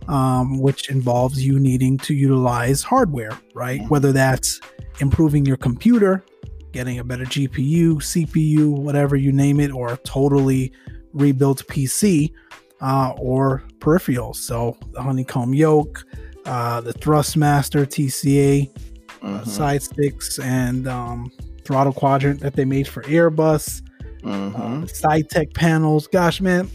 [0.09, 3.81] um, which involves you needing to utilize hardware, right?
[3.81, 3.89] Mm-hmm.
[3.89, 4.61] Whether that's
[4.99, 6.25] improving your computer,
[6.73, 10.73] getting a better GPU, CPU, whatever you name it, or a totally
[11.13, 12.33] rebuilt PC
[12.81, 14.37] uh, or peripherals.
[14.37, 16.05] So the honeycomb yoke,
[16.47, 19.37] uh, the Thrustmaster TCA uh, mm-hmm.
[19.37, 21.31] uh, side sticks, and um,
[21.65, 23.83] throttle quadrant that they made for Airbus
[24.25, 24.57] mm-hmm.
[24.57, 26.07] uh, Saitek panels.
[26.07, 26.71] Gosh, man,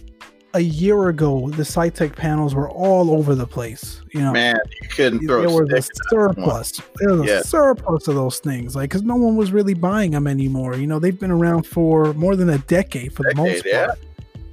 [0.54, 4.02] a year ago, the Saitek panels were all over the place.
[4.14, 5.42] You know, man, you couldn't throw.
[5.42, 6.82] There was a surplus.
[6.96, 7.40] There was yeah.
[7.40, 10.76] a surplus of those things, like because no one was really buying them anymore.
[10.76, 13.88] You know, they've been around for more than a decade for decade, the most yeah.
[13.88, 14.00] part.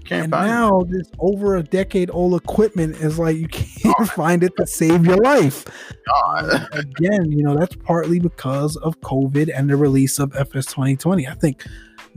[0.04, 0.92] Can't and now them.
[0.92, 5.16] this over a decade old equipment is like you can't find it to save your
[5.16, 5.64] life.
[6.06, 6.68] God.
[6.72, 11.26] Again, you know that's partly because of COVID and the release of FS 2020.
[11.26, 11.64] I think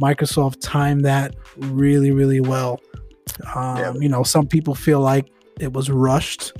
[0.02, 2.80] Microsoft timed that really, really well.
[3.56, 3.94] Um, yeah.
[3.94, 6.54] You know, some people feel like it was rushed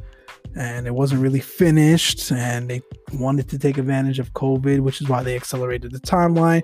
[0.56, 2.82] and it wasn't really finished, and they
[3.14, 6.64] wanted to take advantage of COVID, which is why they accelerated the timeline.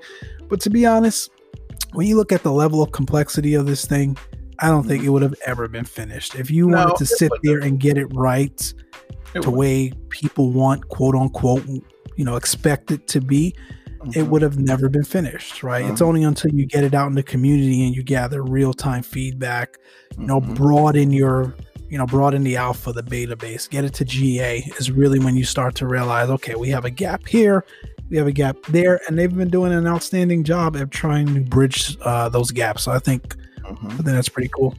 [0.49, 1.29] But to be honest,
[1.93, 4.17] when you look at the level of complexity of this thing,
[4.59, 6.35] I don't think it would have ever been finished.
[6.35, 8.73] If you no, wanted to sit there and get it right
[9.33, 11.65] it the way people want, quote unquote,
[12.15, 13.55] you know, expect it to be,
[14.05, 14.19] mm-hmm.
[14.19, 15.83] it would have never been finished, right?
[15.83, 15.93] Mm-hmm.
[15.93, 19.03] It's only until you get it out in the community and you gather real time
[19.03, 19.77] feedback,
[20.17, 20.53] you know, mm-hmm.
[20.53, 21.55] broaden your,
[21.89, 25.35] you know, broaden the alpha, the beta base, get it to GA is really when
[25.35, 27.65] you start to realize, okay, we have a gap here,
[28.09, 31.41] we have a gap there, and they've been doing an outstanding job of trying to
[31.41, 32.83] bridge uh, those gaps.
[32.83, 33.87] So I think, mm-hmm.
[33.87, 34.75] I think that's pretty cool.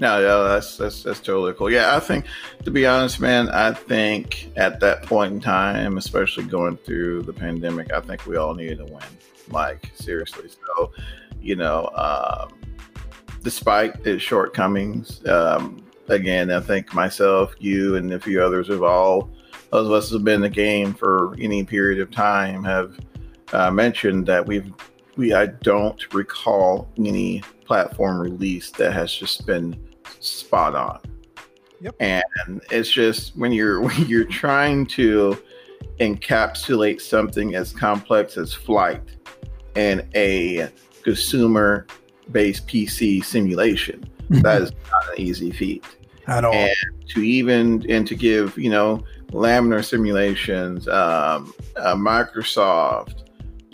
[0.00, 1.70] No, no, that's that's that's totally cool.
[1.70, 2.26] Yeah, I think
[2.64, 7.32] to be honest, man, I think at that point in time, especially going through the
[7.32, 9.04] pandemic, I think we all needed to win.
[9.50, 10.48] Like seriously.
[10.48, 10.92] So,
[11.40, 12.58] you know, um,
[13.42, 19.30] despite its shortcomings, um, again, I think myself, you, and a few others have all
[19.70, 22.98] those of us who have been in the game for any period of time have
[23.52, 24.72] uh, mentioned that we've
[25.16, 29.78] we I don't recall any platform release that has just been
[30.20, 31.00] spot on.
[31.80, 31.94] Yep.
[32.00, 35.42] And it's just when you're when you're trying to
[36.00, 39.02] encapsulate something as complex as flight
[39.74, 40.68] in a
[41.02, 41.86] consumer
[42.32, 45.84] based PC simulation, that is not an easy feat.
[46.26, 46.54] At all.
[46.54, 46.74] And
[47.08, 53.24] to even and to give, you know, laminar simulations, um, uh, Microsoft,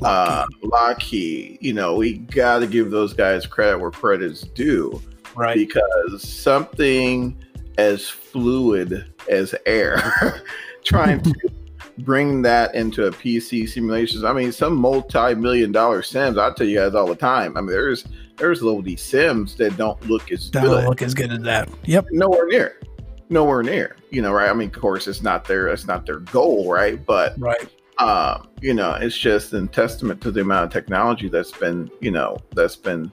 [0.02, 1.58] uh, Lockheed.
[1.60, 5.00] You know, we got to give those guys credit where credit's due,
[5.34, 5.56] right?
[5.56, 7.36] Because something
[7.78, 10.42] as fluid as air,
[10.84, 11.34] trying to
[11.98, 14.24] bring that into a PC simulations.
[14.24, 16.38] I mean, some multi-million dollar sims.
[16.38, 17.56] I tell you guys all the time.
[17.56, 18.04] I mean, there's
[18.36, 20.84] there's little these sims that don't look as don't good.
[20.84, 21.68] look as good as that.
[21.84, 22.80] Yep, nowhere near,
[23.28, 23.96] nowhere near.
[24.10, 24.50] You know, right?
[24.50, 27.04] I mean, of course, it's not their it's not their goal, right?
[27.04, 27.68] But right
[28.00, 32.10] um, you know, it's just a testament to the amount of technology that's been, you
[32.10, 33.12] know, that's been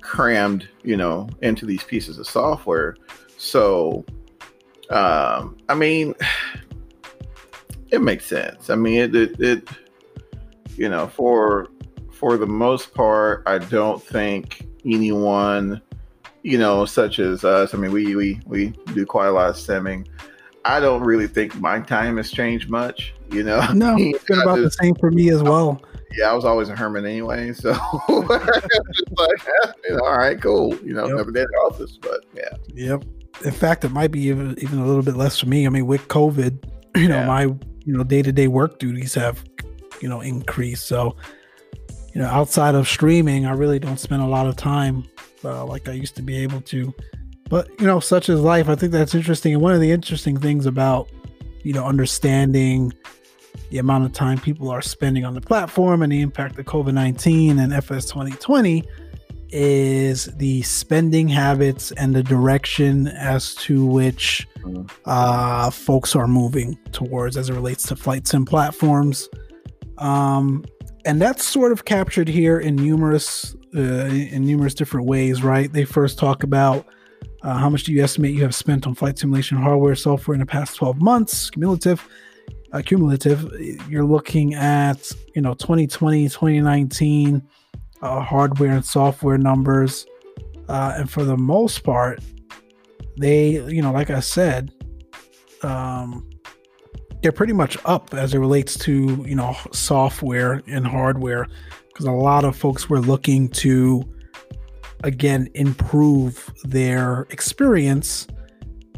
[0.00, 2.96] crammed, you know, into these pieces of software.
[3.36, 4.04] So,
[4.90, 6.14] um, I mean,
[7.90, 8.70] it makes sense.
[8.70, 9.68] I mean, it, it, it,
[10.76, 11.68] you know, for
[12.12, 15.80] for the most part, I don't think anyone
[16.42, 17.74] you know, such as us.
[17.74, 20.06] I mean, we we we do quite a lot of simming.
[20.64, 23.14] I don't really think my time has changed much.
[23.30, 25.80] You know, no, it's been about just, the same for me as well.
[26.16, 27.70] Yeah, I was always a hermit anyway, so
[28.08, 28.42] like,
[29.88, 30.74] you know, all right, cool.
[30.76, 31.16] You know, yep.
[31.16, 32.50] never did office, but yeah.
[32.74, 33.04] Yep.
[33.44, 35.66] In fact, it might be even even a little bit less for me.
[35.66, 36.64] I mean, with COVID,
[36.96, 37.26] you know, yeah.
[37.26, 39.44] my you know day to day work duties have
[40.00, 40.86] you know increased.
[40.86, 41.16] So,
[42.12, 45.04] you know, outside of streaming, I really don't spend a lot of time
[45.44, 46.92] uh, like I used to be able to.
[47.48, 48.68] But you know, such is life.
[48.68, 49.54] I think that's interesting.
[49.54, 51.08] And one of the interesting things about
[51.62, 52.92] you know understanding
[53.70, 56.94] the amount of time people are spending on the platform and the impact of COVID
[56.94, 58.84] nineteen and FS twenty twenty
[59.52, 64.86] is the spending habits and the direction as to which mm-hmm.
[65.06, 69.28] uh, folks are moving towards as it relates to flight sim platforms.
[69.98, 70.64] Um,
[71.04, 75.72] and that's sort of captured here in numerous uh, in numerous different ways, right?
[75.72, 76.86] They first talk about
[77.42, 80.40] uh, how much do you estimate you have spent on flight simulation hardware software in
[80.40, 82.06] the past 12 months, cumulative.
[82.72, 83.50] Uh, cumulative,
[83.88, 87.42] you're looking at you know 2020, 2019
[88.02, 90.06] uh, hardware and software numbers,
[90.68, 92.22] uh, and for the most part,
[93.18, 94.72] they you know like I said,
[95.62, 96.30] um,
[97.22, 101.48] they're pretty much up as it relates to you know software and hardware
[101.88, 104.02] because a lot of folks were looking to
[105.02, 108.28] again improve their experience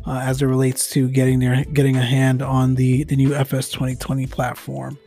[0.07, 3.70] uh, as it relates to getting their getting a hand on the the new FS
[3.70, 4.98] 2020 platform.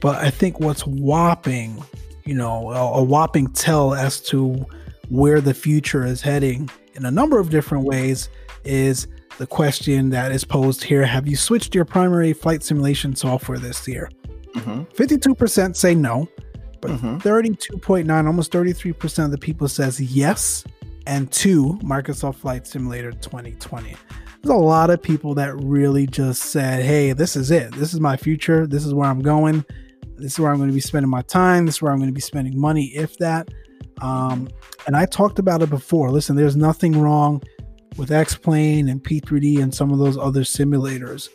[0.00, 1.82] But I think what's whopping,
[2.24, 4.66] you know, a, a whopping tell as to
[5.08, 8.28] where the future is heading in a number of different ways
[8.64, 9.06] is
[9.38, 13.86] the question that is posed here Have you switched your primary flight simulation software this
[13.86, 14.10] year?
[14.54, 14.82] Mm-hmm.
[14.94, 16.28] 52% say no,
[16.80, 17.18] but mm-hmm.
[17.18, 20.64] 32.9, almost 33% of the people says yes,
[21.06, 23.94] and two, Microsoft Flight Simulator 2020.
[24.42, 27.72] There's a lot of people that really just said, hey, this is it.
[27.72, 28.66] This is my future.
[28.66, 29.64] This is where I'm going.
[30.16, 31.66] This is where I'm going to be spending my time.
[31.66, 33.48] This is where I'm going to be spending money, if that.
[34.00, 34.48] Um,
[34.86, 36.10] and I talked about it before.
[36.10, 37.42] Listen, there's nothing wrong
[37.96, 41.28] with X-Plane and P3D and some of those other simulators.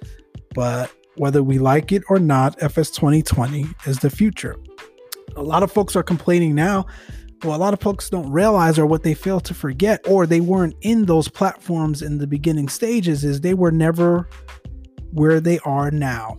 [0.53, 4.57] But whether we like it or not, FS 2020 is the future.
[5.35, 6.85] A lot of folks are complaining now.
[7.43, 10.41] Well, a lot of folks don't realize or what they fail to forget, or they
[10.41, 14.29] weren't in those platforms in the beginning stages, is they were never
[15.11, 16.37] where they are now,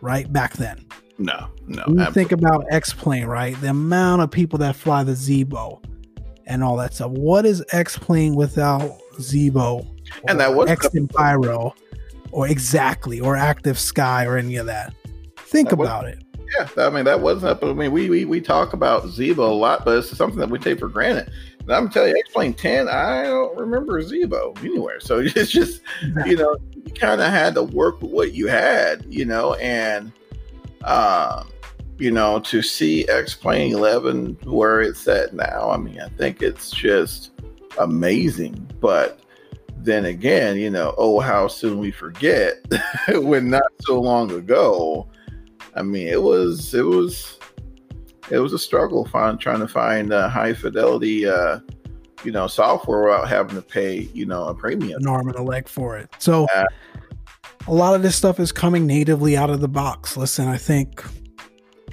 [0.00, 0.32] right?
[0.32, 0.86] Back then.
[1.18, 1.82] No, no.
[1.86, 3.60] When you think about X Plane, right?
[3.60, 5.82] The amount of people that fly the Zibo
[6.46, 7.10] and all that stuff.
[7.10, 9.86] What is X Plane without Zibo,
[10.28, 11.74] and that was X Pyro,
[12.30, 14.94] or exactly, or Active Sky, or any of that.
[15.36, 16.24] Think about was, it.
[16.56, 17.62] Yeah, I mean that wasn't.
[17.62, 20.58] I mean, we, we we talk about Zibo a lot, but it's something that we
[20.58, 21.30] take for granted.
[21.68, 25.00] And I'm telling you, X-Plane 10, I don't remember Zibo anywhere.
[25.00, 25.82] So it's just,
[26.24, 30.10] you know, you kind of had to work with what you had, you know, and,
[30.84, 31.50] um,
[31.98, 36.70] you know, to see X-Plane 11 where it's at now, I mean, I think it's
[36.70, 37.32] just
[37.78, 38.70] amazing.
[38.80, 39.20] But
[39.76, 42.64] then again, you know, oh, how soon we forget
[43.08, 45.06] when not so long ago.
[45.74, 47.38] I mean, it was it was
[48.30, 51.60] it was a struggle find, trying to find uh, high fidelity, uh,
[52.24, 55.42] you know, software without having to pay, you know, a premium, an arm and a
[55.42, 56.10] leg for it.
[56.18, 56.46] So.
[56.54, 56.64] Uh,
[57.66, 60.16] a lot of this stuff is coming natively out of the box.
[60.16, 61.04] Listen, I think,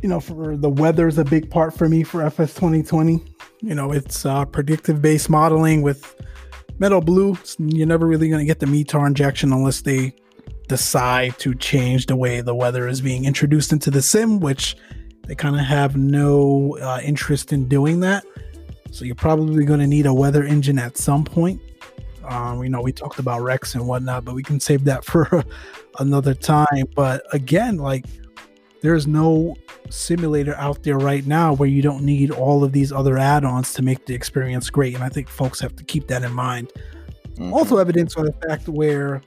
[0.01, 3.21] you know, for the weather is a big part for me for FS 2020.
[3.61, 6.15] You know, it's uh, predictive based modeling with
[6.79, 7.55] Meteoblue.
[7.75, 10.15] You're never really going to get the METAR injection unless they
[10.67, 14.75] decide to change the way the weather is being introduced into the sim, which
[15.27, 18.25] they kind of have no uh, interest in doing that.
[18.91, 21.61] So you're probably going to need a weather engine at some point.
[22.23, 25.43] Um, you know, we talked about Rex and whatnot, but we can save that for
[25.99, 26.85] another time.
[26.95, 28.05] But again, like
[28.81, 29.55] there's no
[29.89, 33.81] simulator out there right now where you don't need all of these other add-ons to
[33.81, 36.71] make the experience great and i think folks have to keep that in mind
[37.33, 37.53] mm-hmm.
[37.53, 39.21] also evidence by the fact where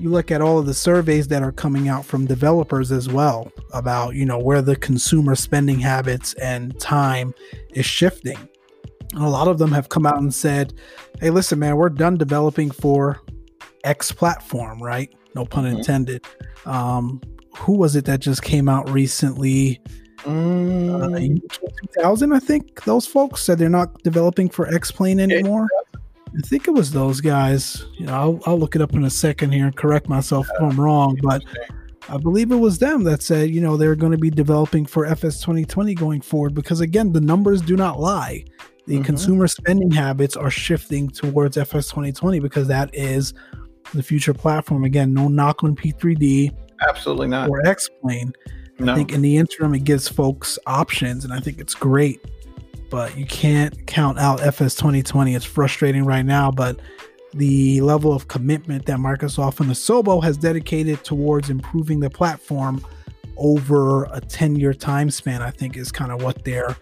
[0.00, 3.50] you look at all of the surveys that are coming out from developers as well
[3.72, 7.34] about you know where the consumer spending habits and time
[7.70, 8.38] is shifting
[9.12, 10.72] and a lot of them have come out and said
[11.20, 13.20] hey listen man we're done developing for
[13.84, 15.76] x platform right no pun mm-hmm.
[15.76, 16.24] intended
[16.66, 17.20] um,
[17.56, 19.80] who was it that just came out recently?
[20.20, 21.40] Mm.
[21.40, 25.68] Uh, 2000, I think those folks said they're not developing for X Plane anymore.
[26.36, 27.84] I think it was those guys.
[27.94, 30.62] You know, I'll, I'll look it up in a second here and correct myself if
[30.62, 31.42] I'm wrong, but
[32.08, 35.06] I believe it was them that said, you know, they're going to be developing for
[35.06, 38.44] FS 2020 going forward because, again, the numbers do not lie.
[38.86, 39.04] the mm-hmm.
[39.04, 43.34] consumer spending habits are shifting towards FS 2020 because that is
[43.92, 44.84] the future platform.
[44.84, 46.54] Again, no knock on P3D.
[46.88, 47.48] Absolutely not.
[47.48, 48.32] Or X-Plane.
[48.78, 48.92] No.
[48.92, 52.24] I think in the interim, it gives folks options, and I think it's great.
[52.90, 55.34] But you can't count out FS 2020.
[55.34, 56.80] It's frustrating right now, but
[57.32, 62.84] the level of commitment that Microsoft and Asobo has dedicated towards improving the platform
[63.36, 66.76] over a 10 year time span, I think is kind of what their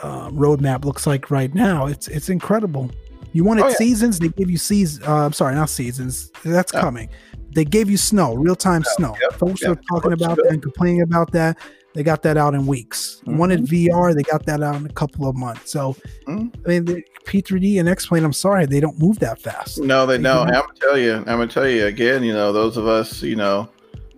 [0.00, 1.86] uh, roadmap looks like right now.
[1.86, 2.90] It's it's incredible.
[3.32, 3.74] You wanted oh, yeah.
[3.74, 5.06] seasons, they give you seasons.
[5.06, 6.30] Uh, I'm sorry, not seasons.
[6.44, 7.08] That's coming.
[7.50, 9.14] They gave you snow, real time snow.
[9.20, 9.32] Yep.
[9.34, 9.72] Folks yep.
[9.72, 11.58] are talking about that and complaining about that.
[11.96, 13.22] They got that out in weeks.
[13.22, 13.38] Mm-hmm.
[13.38, 15.70] Wanted VR, they got that out in a couple of months.
[15.70, 15.94] So,
[16.26, 16.48] mm-hmm.
[16.66, 19.80] I mean, the P3D and X-Plane, I'm sorry, they don't move that fast.
[19.80, 20.48] No, they, they don't.
[20.48, 21.14] I'm gonna tell you.
[21.14, 22.22] I'm gonna tell you again.
[22.22, 23.70] You know, those of us, you know,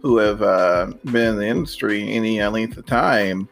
[0.02, 3.48] who have uh, been in the industry any length of time,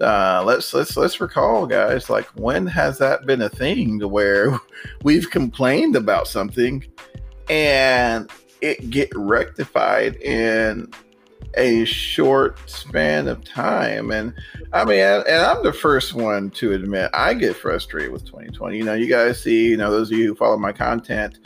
[0.00, 2.08] uh, let's let's let's recall, guys.
[2.08, 4.60] Like, when has that been a thing to where
[5.02, 6.84] we've complained about something
[7.50, 10.88] and it get rectified in
[11.56, 14.10] a short span of time.
[14.10, 14.34] And
[14.72, 18.76] I mean, and I'm the first one to admit I get frustrated with 2020.
[18.76, 21.38] You know, you guys see, you know, those of you who follow my content,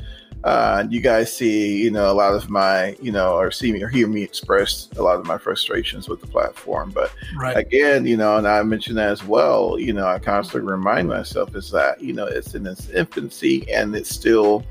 [0.43, 3.83] uh, you guys see, you know, a lot of my, you know, or see me
[3.83, 6.91] or hear me express a lot of my frustrations with the platform.
[6.91, 7.57] But right.
[7.57, 11.55] again, you know, and I mentioned that as well, you know, I constantly remind myself
[11.55, 14.65] is that, you know, it's in its infancy and it's still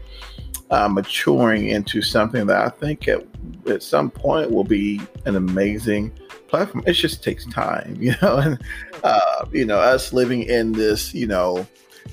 [0.69, 3.25] uh, maturing into something that I think at,
[3.67, 6.11] at some point will be an amazing
[6.47, 6.83] platform.
[6.85, 8.61] It just takes time, you know, and
[9.03, 11.65] uh, you know, us living in this, you know,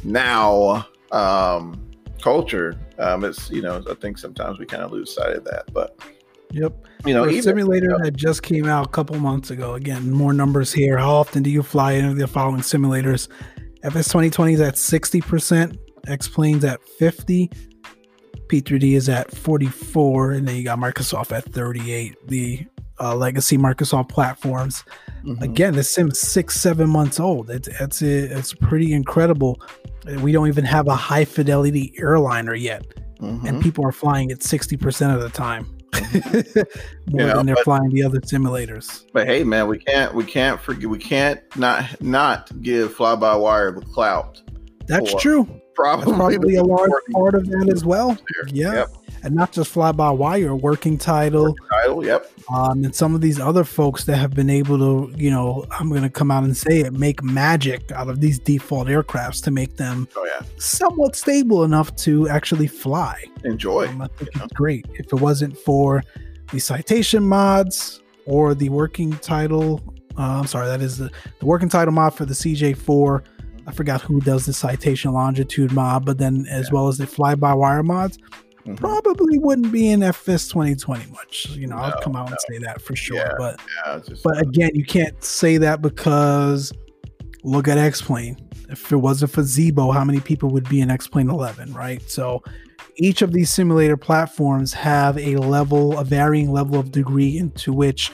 [0.04, 1.80] now um,
[2.22, 2.78] culture.
[2.98, 5.98] Um, it's you know, I think sometimes we kind of lose sight of that, but.
[6.52, 6.86] Yep.
[7.04, 9.74] You know, even, simulator you know, that just came out a couple months ago.
[9.74, 10.96] Again, more numbers here.
[10.96, 13.28] How often do you fly into the following simulators?
[13.82, 15.76] FS 2020 is at 60%,
[16.07, 17.50] X Planes at 50,
[18.49, 22.28] P3D is at 44, and then you got Microsoft at 38.
[22.28, 22.66] The
[23.01, 24.84] uh, legacy Microsoft platforms.
[25.24, 25.42] Mm-hmm.
[25.42, 27.51] Again, this sim's six, seven months old.
[27.51, 29.61] It's it's it's pretty incredible.
[30.20, 32.86] We don't even have a high fidelity airliner yet,
[33.20, 33.47] mm-hmm.
[33.47, 35.66] and people are flying it 60% of the time.
[35.92, 37.11] Mm-hmm.
[37.16, 39.05] more than they're but, flying the other simulators.
[39.12, 43.34] But hey, man, we can't we can't forget we can't not not give fly by
[43.34, 44.40] wire the clout.
[44.86, 48.18] That's true probably, probably a large part of that as well.
[48.53, 48.72] Yeah.
[48.72, 48.97] Yep.
[49.22, 51.45] And not just fly by wire, working title.
[51.45, 52.33] Working title, yep.
[52.53, 55.89] Um, and some of these other folks that have been able to, you know, I'm
[55.89, 59.51] going to come out and say it, make magic out of these default aircrafts to
[59.51, 60.47] make them oh, yeah.
[60.59, 63.22] somewhat stable enough to actually fly.
[63.45, 63.89] Enjoy.
[63.89, 64.87] Um, I think it's great.
[64.95, 66.05] If it wasn't for
[66.53, 69.81] the citation mods or the working title,
[70.16, 71.11] uh, I'm sorry, that is the,
[71.41, 73.22] the working title mod for the CJ4
[73.66, 76.74] I forgot who does the citation longitude mod, but then as yeah.
[76.74, 78.74] well as the fly by wire mods, mm-hmm.
[78.74, 81.48] probably wouldn't be in FS 2020 much.
[81.50, 82.32] You know, no, I'll come out no.
[82.32, 83.16] and say that for sure.
[83.16, 86.72] Yeah, but yeah, but again, you can't say that because
[87.42, 88.36] look at X Plane.
[88.68, 92.02] If it wasn't for Zibo, how many people would be in X Plane 11, right?
[92.08, 92.42] So
[92.96, 98.10] each of these simulator platforms have a level, a varying level of degree into which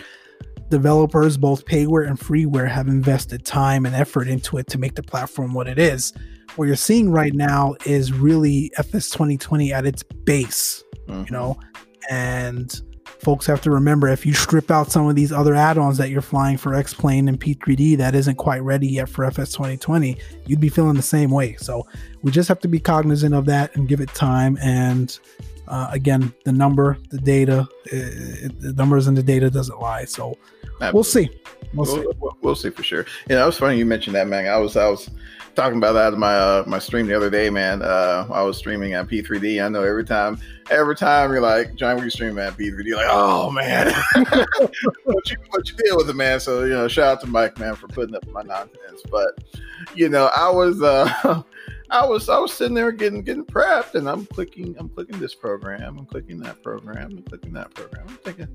[0.69, 5.03] developers, both payware and freeware, have invested time and effort into it to make the
[5.03, 6.13] platform what it is.
[6.57, 11.25] What you're seeing right now is really FS 2020 at its base, mm-hmm.
[11.25, 11.59] you know,
[12.11, 12.81] and
[13.23, 16.21] folks have to remember if you strip out some of these other add-ons that you're
[16.21, 20.69] flying for X-Plane and P3D that isn't quite ready yet for FS 2020, you'd be
[20.69, 21.55] feeling the same way.
[21.57, 21.87] So
[22.23, 25.17] we just have to be cognizant of that and give it time and
[25.69, 30.05] uh, again, the number, the data, it, it, the numbers and the data doesn't lie.
[30.05, 30.37] So
[30.81, 30.93] Absolutely.
[30.93, 31.31] we'll see.
[31.75, 32.19] We'll, we'll, see.
[32.21, 33.07] We'll, we'll, see for sure.
[33.29, 34.47] You know, it was funny you mentioned that, man.
[34.47, 35.09] I was I was
[35.55, 37.83] talking about that in my uh, my stream the other day, man.
[37.83, 39.65] Uh, I was streaming on P3D.
[39.65, 40.39] I know every time,
[40.71, 43.93] every time you're like, John, we stream at P3D, you're like, oh man,
[45.05, 46.41] what you what you deal with it, man.
[46.41, 49.03] So you know, shout out to Mike, man, for putting up my nonsense.
[49.11, 49.39] But
[49.95, 50.83] you know, I was.
[50.83, 51.43] Uh,
[51.93, 55.35] I was I was sitting there getting getting prepped, and I'm clicking I'm clicking this
[55.35, 58.07] program, I'm clicking that program, I'm clicking that program.
[58.09, 58.49] I'm thinking,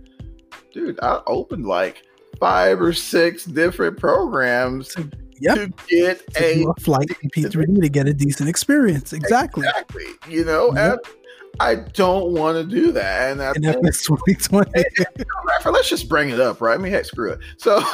[0.74, 2.04] dude, I opened like
[2.40, 4.96] five or six different programs
[5.40, 5.56] yep.
[5.56, 9.14] to get a flight P3D to get a decent experience.
[9.14, 9.68] Exactly.
[9.68, 10.06] Exactly.
[10.28, 10.98] You know, yep.
[11.06, 11.16] and
[11.60, 13.32] I don't want to do that.
[13.32, 14.72] And that's 2020.
[15.66, 16.76] let's just bring it up, right?
[16.76, 17.40] I mean, heck, screw it.
[17.58, 17.78] So,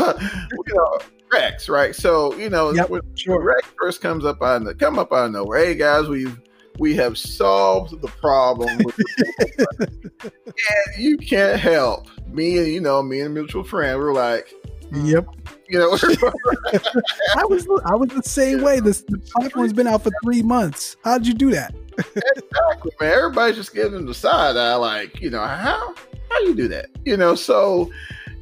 [0.68, 1.00] you know,
[1.34, 1.96] Rex, right?
[1.96, 3.42] So you know, yep, when, sure.
[3.42, 5.66] Rex first comes up on the come up on nowhere.
[5.66, 6.40] Hey guys, we've
[6.80, 9.98] we have solved the problem, the
[10.46, 14.00] and you can't help me and you know me and a mutual friend.
[14.00, 14.54] We're like,
[14.90, 15.28] hmm, Yep.
[15.70, 15.92] You know,
[17.36, 18.80] I was I was the same way.
[18.80, 20.98] This the platform's been out for three months.
[21.04, 21.74] How'd you do that?
[21.98, 23.12] exactly, man.
[23.12, 25.96] Everybody's just giving the side eye, like, you know, how
[26.30, 26.90] how you do that?
[27.06, 27.92] You know, so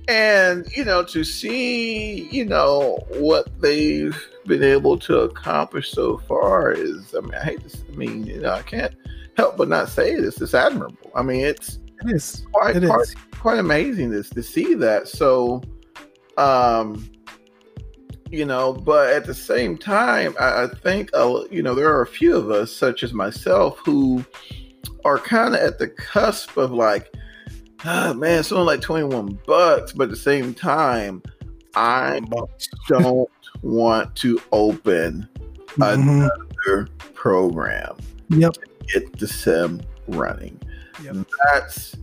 [0.07, 6.71] and you know, to see, you know, what they've been able to accomplish so far
[6.71, 7.83] is I mean, I hate this.
[7.91, 8.93] I mean, you know, I can't
[9.37, 10.41] help but not say this.
[10.41, 11.11] It's admirable.
[11.15, 12.45] I mean, it's It is.
[12.51, 13.15] quite It quite, is.
[13.39, 15.07] quite amazing to, to see that.
[15.07, 15.61] So,
[16.37, 17.09] um,
[18.29, 22.01] you know, but at the same time, I, I think uh, you know there are
[22.01, 24.23] a few of us, such as myself, who
[25.05, 27.13] are kind of at the cusp of like,
[27.85, 31.21] ah, man, it's only like twenty one bucks, but at the same time,
[31.75, 32.21] I
[32.87, 33.29] don't
[33.61, 35.27] want to open
[35.77, 35.93] Mhm.
[36.67, 37.95] another program
[38.29, 38.55] Yep.
[38.93, 40.59] get the sim running.
[41.03, 41.25] Yep.
[41.53, 41.95] That's,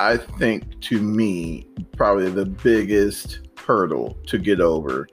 [0.00, 1.66] I think, to me,
[1.96, 5.08] probably the biggest hurdle to get over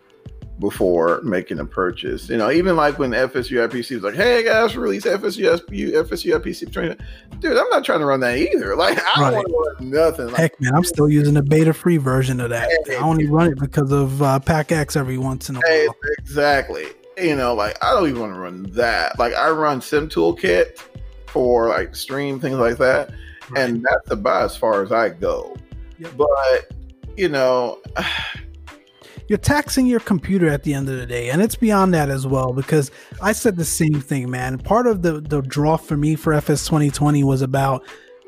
[0.60, 2.30] before making a purchase.
[2.30, 5.60] You know, even like when FSU IPC was like, "Hey guys, release FSU
[5.94, 6.98] FSU IPC training,"
[7.40, 8.76] dude, I'm not trying to run that either.
[8.76, 9.32] Like, I Right.
[9.32, 10.28] don't want to run nothing.
[10.28, 12.70] Like, Heck, man, I'm still using the beta free version of that.
[12.90, 15.96] I only run it because of uh, Pack X every once in a Hey, while.
[16.20, 16.86] exactly.
[17.18, 19.18] You know, like I don't even want to run that.
[19.20, 20.82] Like I run Sim Toolkit
[21.28, 23.10] for like stream things like that,
[23.58, 25.56] and that's about as far as I go.
[25.98, 26.12] Yep.
[26.18, 26.72] But
[27.18, 27.80] you know,
[29.28, 32.28] you're taxing your computer at the end of the day and it's beyond that as
[32.28, 34.58] well because i said the same thing man.
[34.58, 37.84] Part of the the draw for me for fs 2020 was about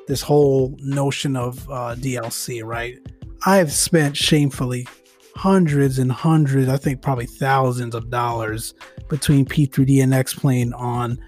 [0.08, 2.98] this whole notion of uh, dlc right?
[3.46, 4.88] I've spent shamefully
[5.36, 8.74] hundreds and hundreds i think probably thousands of dollars
[9.08, 11.20] between p3d and x-plane on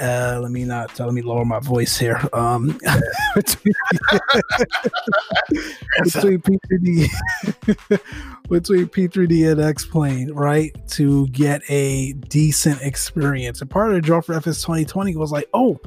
[0.00, 2.20] uh, let me not let me lower my voice here.
[2.32, 2.78] Um,
[3.34, 3.74] between,
[6.02, 7.06] between P3D
[8.48, 10.74] between P3D and X Plane, right?
[10.90, 13.60] To get a decent experience.
[13.60, 15.78] And part of the draw for FS 2020 was like, oh,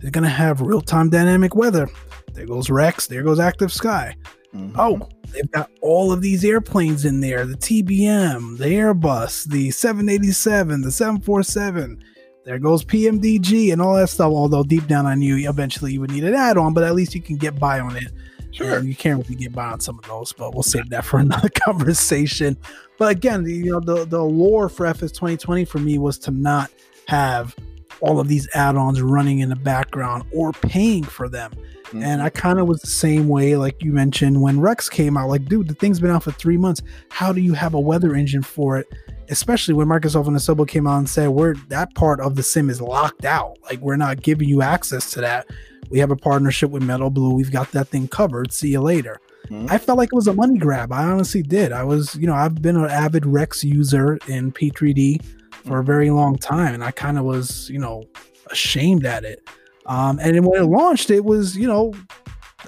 [0.00, 1.88] they're gonna have real time dynamic weather.
[2.32, 3.06] There goes Rex.
[3.06, 4.14] There goes Active Sky.
[4.54, 4.72] mhm.
[4.76, 10.82] Oh, they've got all of these airplanes in there: the TBM, the Airbus, the 787,
[10.82, 12.04] the 747.
[12.44, 14.30] There goes PMDG and all that stuff.
[14.32, 17.22] Although deep down, I knew eventually you would need an add-on, but at least you
[17.22, 18.12] can get by on it.
[18.52, 18.76] sure.
[18.76, 21.18] And you can't really get by on some of those, but we'll save that for
[21.20, 22.56] another conversation.
[22.98, 26.30] But again, the, you know, the the lore for FS 2020 for me was to
[26.30, 26.70] not
[27.08, 27.56] have
[28.00, 31.52] all of these add-ons running in the background or paying for them.
[31.92, 35.28] And I kind of was the same way, like you mentioned, when Rex came out.
[35.28, 36.82] Like, dude, the thing's been out for three months.
[37.08, 38.88] How do you have a weather engine for it?
[39.28, 42.68] Especially when Microsoft and Asobo came out and said, "We're that part of the sim
[42.68, 43.58] is locked out.
[43.70, 45.46] Like, we're not giving you access to that.
[45.88, 47.32] We have a partnership with Meteoblue.
[47.32, 48.52] We've got that thing covered.
[48.52, 49.70] See you later." Mhm.
[49.70, 50.90] I felt like it was a money grab.
[50.90, 51.70] I honestly did.
[51.70, 55.20] I was, you know, I've been an avid Rex user in P3D
[55.64, 58.04] for a very long time, and I kind of was, you know,
[58.50, 59.48] ashamed at it.
[59.86, 61.92] Um, and then when it launched, it was, you know,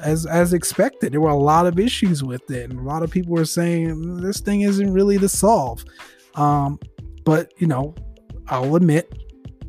[0.03, 1.13] as as expected.
[1.13, 4.21] There were a lot of issues with it, and a lot of people were saying
[4.21, 5.85] this thing isn't really the solve.
[6.35, 6.79] Um,
[7.25, 7.95] but you know,
[8.49, 9.13] I'll admit,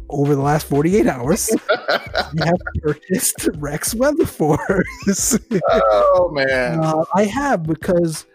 [0.09, 1.49] over the last 48 hours,
[1.89, 5.39] I have purchased Rex Weather Force.
[5.71, 6.79] oh man.
[6.83, 8.25] Uh, I have because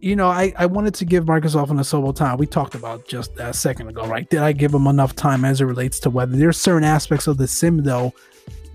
[0.00, 2.38] you know I, I wanted to give Microsoft and Asobo time.
[2.38, 4.28] We talked about just a second ago, right?
[4.28, 6.36] Did I give them enough time as it relates to weather?
[6.36, 8.12] There's certain aspects of the sim though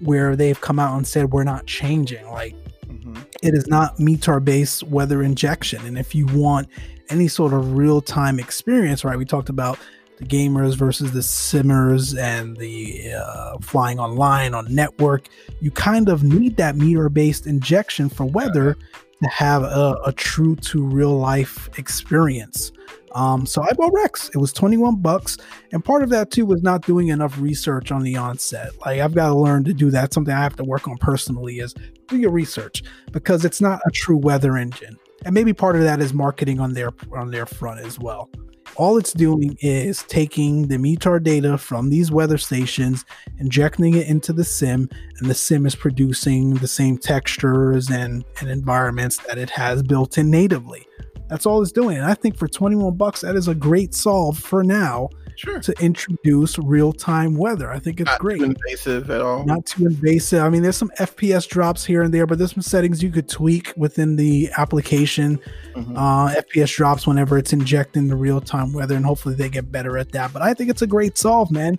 [0.02, 2.26] where they've come out and said we're not changing.
[2.30, 2.56] Like
[2.88, 3.26] Mhm.
[3.42, 5.84] it is not METAR based weather injection.
[5.86, 6.68] And if you want
[7.10, 9.18] any sort of real time experience, right?
[9.18, 9.80] We talked about
[10.18, 15.28] the gamers versus the simmers and the uh, flying online on network.
[15.60, 18.78] You kind of need that METAR based injection for weather
[19.24, 22.72] to have a, a true to real life experience.
[23.14, 24.30] Um, so I bought Rex.
[24.34, 25.38] It was 21 bucks.
[25.72, 28.72] And part of that too was not doing enough research on the onset.
[28.86, 30.14] Like I've got to learn to do that.
[30.14, 31.74] Something I have to work on personally is
[32.08, 34.98] do your research because it's not a true weather engine.
[35.24, 38.30] And maybe part of that is marketing on their on their front as well.
[38.78, 43.06] All it's doing is taking the METAR data from these weather stations,
[43.40, 48.50] injecting it into the sim, and the sim is producing the same textures and, and
[48.50, 50.86] environments that it has built in natively.
[51.30, 51.98] That's all it's doing.
[51.98, 55.60] And I think for 21 bucks, that is a great solve for now Sure.
[55.60, 57.72] to introduce real time weather.
[57.72, 59.46] I think it's Not great too invasive at all.
[59.46, 60.42] not too invasive.
[60.44, 63.28] I mean, there's some FPS drops here and there, but there's some settings you could
[63.28, 65.40] tweak within the application.
[65.76, 65.94] Mhm.
[65.96, 69.98] Uh, FPS drops whenever it's injecting the real time weather, and hopefully they get better
[69.98, 70.32] at that.
[70.34, 71.78] But I think it's a great solve, man.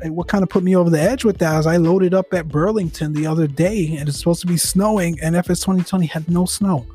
[0.00, 2.32] And what kind of put me over the edge with that is I loaded up
[2.34, 6.28] at Burlington the other day, and it's supposed to be snowing, and FS 2020 had
[6.28, 6.86] no snow.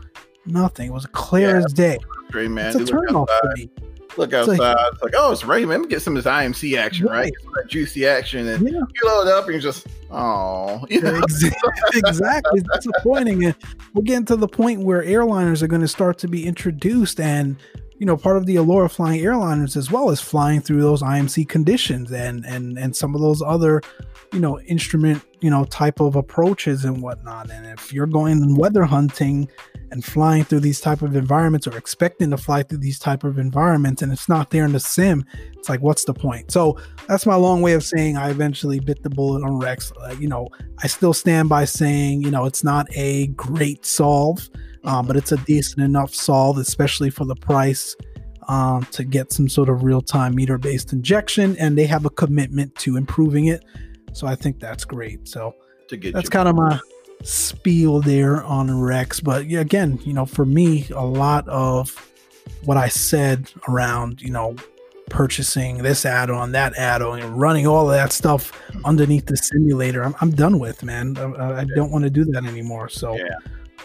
[0.46, 0.88] Nothing.
[0.88, 1.66] It was clear Yeah.
[1.66, 1.98] as day.
[2.32, 2.68] Great man.
[2.68, 3.70] It's a You look turn off for me.
[4.18, 4.86] Look It's like- outside.
[4.94, 5.70] It's like, oh, it's raining.
[5.70, 7.14] Let me get some of this IMC action, right?
[7.16, 7.26] Right.
[7.34, 8.80] Get some of that juicy action, and Yeah.
[8.80, 11.14] you load up, and you're just, oh, you know?
[11.14, 11.54] Exa-
[11.96, 12.62] exactly.
[12.62, 13.46] It's disappointing.
[13.46, 13.56] And
[13.94, 17.20] we're getting to the point where airliners are going to start to be introduced.
[17.20, 17.56] And,
[17.98, 21.02] you know, part of the allure of flying airliners as well is flying through those
[21.02, 23.82] IMC conditions and and and some of those other,
[24.32, 27.50] you know, instrument, you know, type of approaches and whatnot.
[27.50, 29.50] And if you're going weather hunting
[29.92, 33.40] and flying through these type of environments or expecting to fly through these type of
[33.40, 36.52] environments and it's not there in the sim, it's like what's the point?
[36.52, 36.78] So
[37.08, 39.92] that's my long way of saying I eventually bit the bullet on Rex.
[40.02, 40.50] Uh, you know,
[40.84, 44.50] I still stand by saying, you know, it's not a great solve,
[44.84, 47.96] um, but it's a decent enough solve, especially for the price
[48.48, 51.56] um, to get some sort of real time METAR based injection.
[51.58, 53.64] And they have a commitment to improving it.
[54.14, 55.28] So I think that's great.
[55.28, 55.56] So
[55.88, 56.80] to get that's kind of my
[57.24, 59.20] spiel there on Rex.
[59.20, 61.94] But yeah, again, you know, for me, a lot of
[62.64, 64.56] what I said around, you know,
[65.10, 68.52] purchasing this add-on, that add-on, and running all of that stuff
[68.86, 71.18] underneath the simulator, I'm, I'm done with, man.
[71.18, 72.90] I, I don't want to do that anymore.
[72.90, 73.38] So Yeah.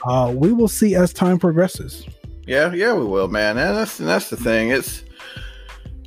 [0.04, 2.06] uh, we will see as time progresses.
[2.46, 3.56] Yeah, yeah, we will, man.
[3.56, 4.68] And that's and that's the thing.
[4.68, 5.03] It's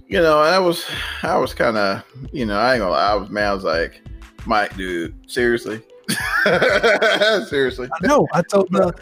[0.08, 0.86] you know, I was
[1.24, 3.48] I was kind of you know I ain't gonna lie, I was man.
[3.50, 4.02] I was like,
[4.46, 5.82] Mike, dude, seriously,
[7.50, 7.90] seriously.
[8.02, 8.28] I know.
[8.34, 9.00] I told But-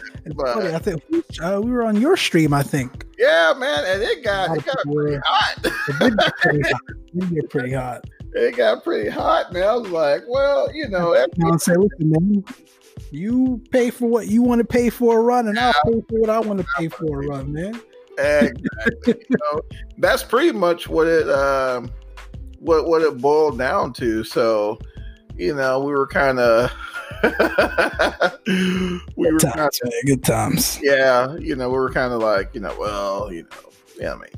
[0.74, 1.02] I think
[1.42, 2.52] uh, we were on your stream.
[2.52, 5.58] I think Yeah, man, and it got it got pretty hot.
[5.64, 6.80] it get pretty hot.
[7.14, 8.04] It did pretty hot.
[8.34, 9.62] it got pretty hot, man.
[9.62, 12.44] I was like, well, you know, that- You say, listen, man,
[13.12, 16.20] you pay for what you want to pay for a run, and I'll pay for
[16.20, 17.80] what I want to pay for a run, man.
[18.18, 19.26] Exactly.
[19.28, 19.62] you know,
[19.98, 21.90] that's pretty much what it um,
[22.58, 24.24] what what it boiled down to.
[24.24, 24.78] So,
[25.36, 26.72] you know, we were kind of
[27.22, 27.30] we
[29.16, 29.92] were Good kind times, man.
[30.06, 30.78] Good times.
[30.82, 34.16] yeah, you know, we were kind of like, you know, well, you know, yeah, I
[34.16, 34.28] mean,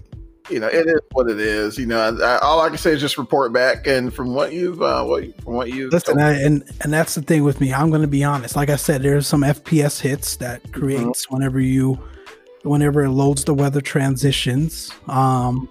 [0.50, 1.78] you know, it is what it is.
[1.78, 4.52] You know, and I, all I can say is just report back, and from what
[4.52, 7.72] you've, uh, what from what you, Listen, I, and and that's the thing with me.
[7.72, 8.56] I'm going to be honest.
[8.56, 11.98] Like I said, there's some FPS hits that creates whenever you,
[12.62, 14.92] whenever it loads the weather transitions.
[15.06, 15.68] Um,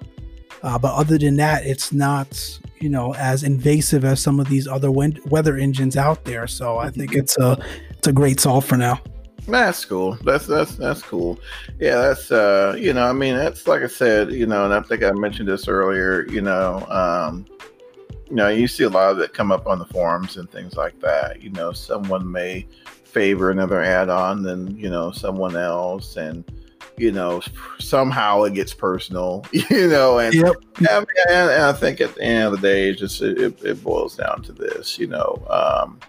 [0.64, 4.68] uh, but other than that, it's not you know as invasive as some of these
[4.68, 6.48] other win- weather engines out there.
[6.48, 7.58] So I think it's a
[7.90, 9.02] it's a great solve for now.
[9.48, 10.18] That's cool.
[10.26, 11.40] That's that's that's cool.
[11.80, 14.82] Yeah, that's uh, you know, I mean, that's like I said, you know, and I
[14.82, 16.26] think I mentioned this earlier.
[16.28, 17.46] You know, um,
[18.30, 20.76] you know, you see a lot of it come up on the forums and things
[20.76, 21.42] like that.
[21.42, 22.68] You know, someone may
[23.06, 26.44] favor another add-on than you know someone else, and
[26.98, 27.42] you know,
[27.80, 29.46] somehow it gets personal.
[29.54, 30.56] You know, and Yep.
[30.90, 33.38] I mean, and, and I think at the end of the day, it's just it,
[33.40, 35.44] it, it boils down to this, you know.
[35.50, 36.00] Um,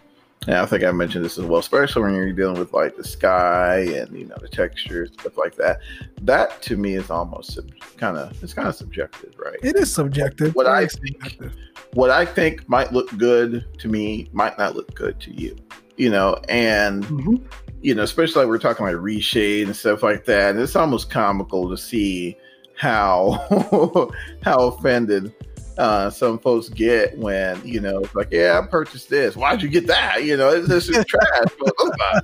[0.47, 3.05] and I think I mentioned this as well, especially when you're dealing with like the
[3.05, 5.81] sky and you know the textures, stuff like that.
[6.23, 9.59] That to me is almost sub- kind of it's kind of subjective, right?
[9.63, 10.55] It is subjective.
[10.55, 11.55] What I think- subjective.
[11.95, 15.57] What I think might look good to me might not look good to you,
[15.97, 16.39] you know.
[16.49, 17.43] And Mhm.
[17.83, 20.51] You know, especially like we're talking like reshade and stuff like that.
[20.51, 22.37] And it's almost comical to see
[22.75, 24.11] how
[24.43, 25.33] how offended
[25.79, 29.37] uh, some folks get when you know it's like, yeah, I purchased this.
[29.37, 30.25] Why'd you get that?
[30.25, 31.49] You know, this is trash.
[31.59, 32.21] blah.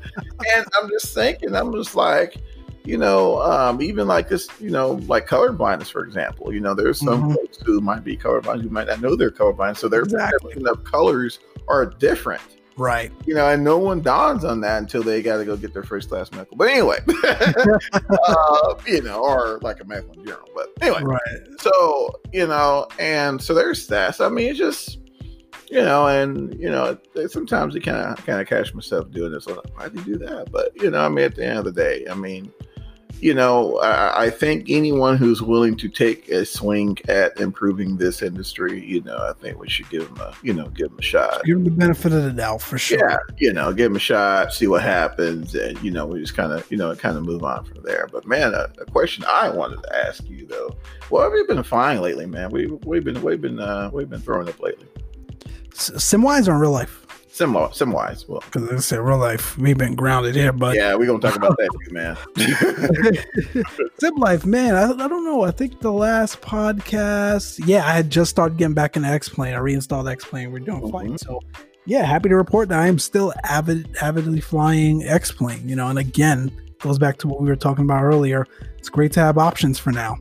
[0.55, 2.37] and I'm just thinking, I'm just like,
[2.85, 6.53] you know, um, even like this, you know, like color blindness, for example.
[6.53, 7.35] You know, there's some Mhm.
[7.37, 10.55] folks who might be colorblind who might not know they're colorblind, so their Exactly.
[10.55, 11.39] perception of colors
[11.69, 12.43] are different
[12.77, 13.13] Right.
[13.25, 15.85] you know, and no one dawns on that until they got to go get their
[15.85, 16.57] first class medical.
[16.57, 16.99] But anyway,
[18.29, 20.49] uh, you know, or like a medical in general.
[20.55, 21.61] But anyway, Right.
[21.61, 24.17] so you know, and so there's that.
[24.17, 24.99] So, I mean, it's just
[25.71, 26.97] you know, and you know,
[27.29, 29.47] sometimes you kind of kind of catch myself doing this.
[29.47, 30.51] Like, Why do you do that?
[30.53, 32.53] But you know, I mean, at the end of the day, I mean.
[33.21, 38.21] You know, I, I think anyone who's willing to take a swing at improving this
[38.21, 41.03] industry, you know, I think we should give them a, you know, give them a
[41.03, 42.99] shot Give them the benefit of the doubt for sure.
[42.99, 46.37] yeah, you know, give them a shot, see what happens, and you know, we just
[46.37, 48.09] kind of, you know, kind of move on from there.
[48.13, 50.77] But man, a, a question I wanted to ask you though,
[51.09, 52.51] what have you been flying lately, man?
[52.51, 54.87] We we've been we've been uh, we've been throwing up lately.
[55.71, 57.04] Simwise or in real life?
[57.35, 58.29] Similar, simwise.
[58.29, 61.35] Well, Because I said real life, we've been grounded here, but yeah, we're gonna talk
[61.35, 61.93] about that too,
[63.59, 63.65] man.
[63.99, 64.77] Sim life, man.
[64.77, 65.43] I, I don't know.
[65.43, 69.53] I think the last podcast, yeah, I had just started getting back into X Plane.
[69.55, 70.53] I reinstalled X Plane.
[70.53, 71.19] We're doing flight, Mhm.
[71.19, 71.41] so
[71.87, 75.69] yeah, happy to report that I am still avid, avidly flying X Plane.
[75.69, 78.47] You know, and again, goes back to what we were talking about earlier.
[78.79, 80.17] It's great to have options for now,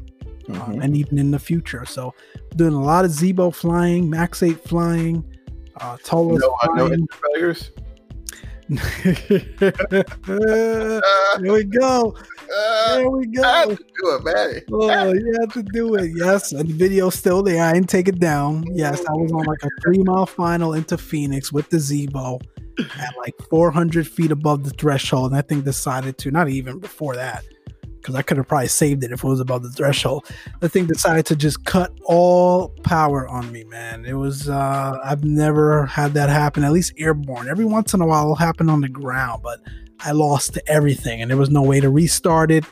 [0.49, 0.83] um, Mhm.
[0.83, 1.85] and even in the future.
[1.85, 2.15] So,
[2.55, 5.23] doing a lot of Zibo flying, Max Eight flying,
[5.77, 7.71] uh, Tolos no, uh, no engine failures.
[8.69, 10.03] Here
[11.53, 12.15] we go.
[12.55, 13.75] Uh, There we I had go.
[13.75, 14.61] to do it, man.
[14.71, 16.11] Oh, you have to do it.
[16.15, 17.63] Yes, and the video's still there.
[17.63, 18.63] I didn't take it down.
[18.73, 22.41] Yes, I was on like a three mile final into Phoenix with the Zibo
[22.99, 25.31] at like 400 feet above the threshold.
[25.31, 27.43] And I think decided to, not even before that,
[28.03, 30.25] because I could have probably saved it if it was above the threshold.
[30.59, 34.05] The thing decided to just cut all power on me, man.
[34.05, 37.47] It was, uh, I've never had that happen, at least airborne.
[37.47, 39.61] Every once in a while it'll happen on the ground, but
[40.01, 42.65] I lost everything and there was no way to restart it.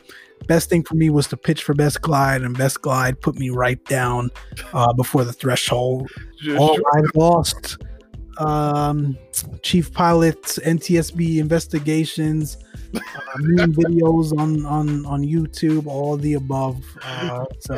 [0.48, 3.48] Best thing for me was to pitch for best glide, and best glide put me
[3.50, 4.28] right down
[4.74, 6.10] uh, before the threshold.
[6.40, 7.78] Just- All I lost
[8.38, 9.16] um,
[9.62, 12.56] chief pilots, NTSB investigations,
[12.94, 16.84] uh, mean videos on on on YouTube, all the above.
[17.02, 17.74] Uh, so.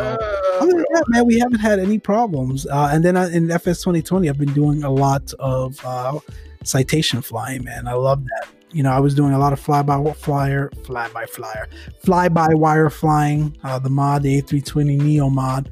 [0.60, 2.66] Other than that, man, we haven't had any problems.
[2.66, 6.18] Uh, and then I, in FS 2020, I've been doing a lot of uh,
[6.62, 7.86] citation flying, man.
[7.86, 8.48] I love that.
[8.70, 11.68] You know, I was doing a lot of fly by flyer, fly by flyer,
[12.00, 15.70] fly by wire flying, uh, the mod the A320 Neo mod.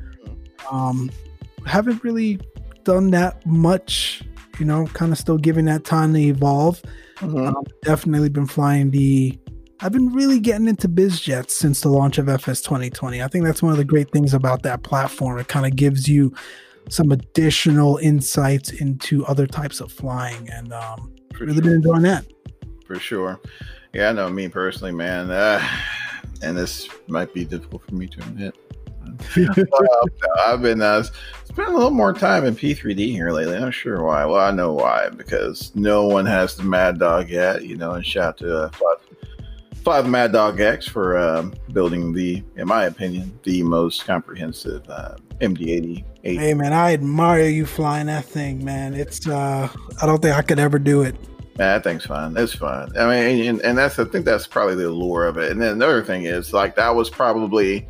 [0.71, 1.11] Um,
[1.67, 2.39] haven't really
[2.85, 4.23] done that much,
[4.59, 6.83] you know, kind of still giving that time to evolve.
[7.23, 7.49] Mhm.
[7.49, 9.39] Um, definitely been flying the.
[9.81, 13.21] I've been really getting into biz jets since the launch of FS 2020.
[13.21, 15.39] I think that's one of the great things about that platform.
[15.39, 16.33] It kind of gives you
[16.89, 21.63] some additional insights into other types of flying, and um, For really sure.
[21.63, 22.25] been enjoying that.
[22.87, 23.41] for sure.
[23.93, 25.31] Yeah, I know me personally, man.
[25.31, 25.61] Uh,
[26.43, 28.55] and this might be difficult for me to admit.
[30.47, 31.05] I've been uh,
[31.45, 33.57] spending a little more time in P3D here lately.
[33.57, 34.25] I'm not sure why.
[34.25, 37.93] Well, I know why because no one has the Mad Dog yet, you know.
[37.93, 39.19] And shout out to uh, Five,
[39.85, 45.17] Five Mad Dog X for um, building the, in my opinion, the most comprehensive uh,
[45.41, 46.05] MD80.
[46.23, 48.95] Hey man, I admire you flying that thing, man.
[48.95, 49.69] It's uh,
[50.01, 51.17] I don't think I could ever do it.
[51.59, 52.37] Man, that thing's fun.
[52.37, 52.97] It's fun.
[52.97, 55.51] I mean, and, and that's I think that's probably the allure of it.
[55.51, 57.89] And then another thing is like that was probably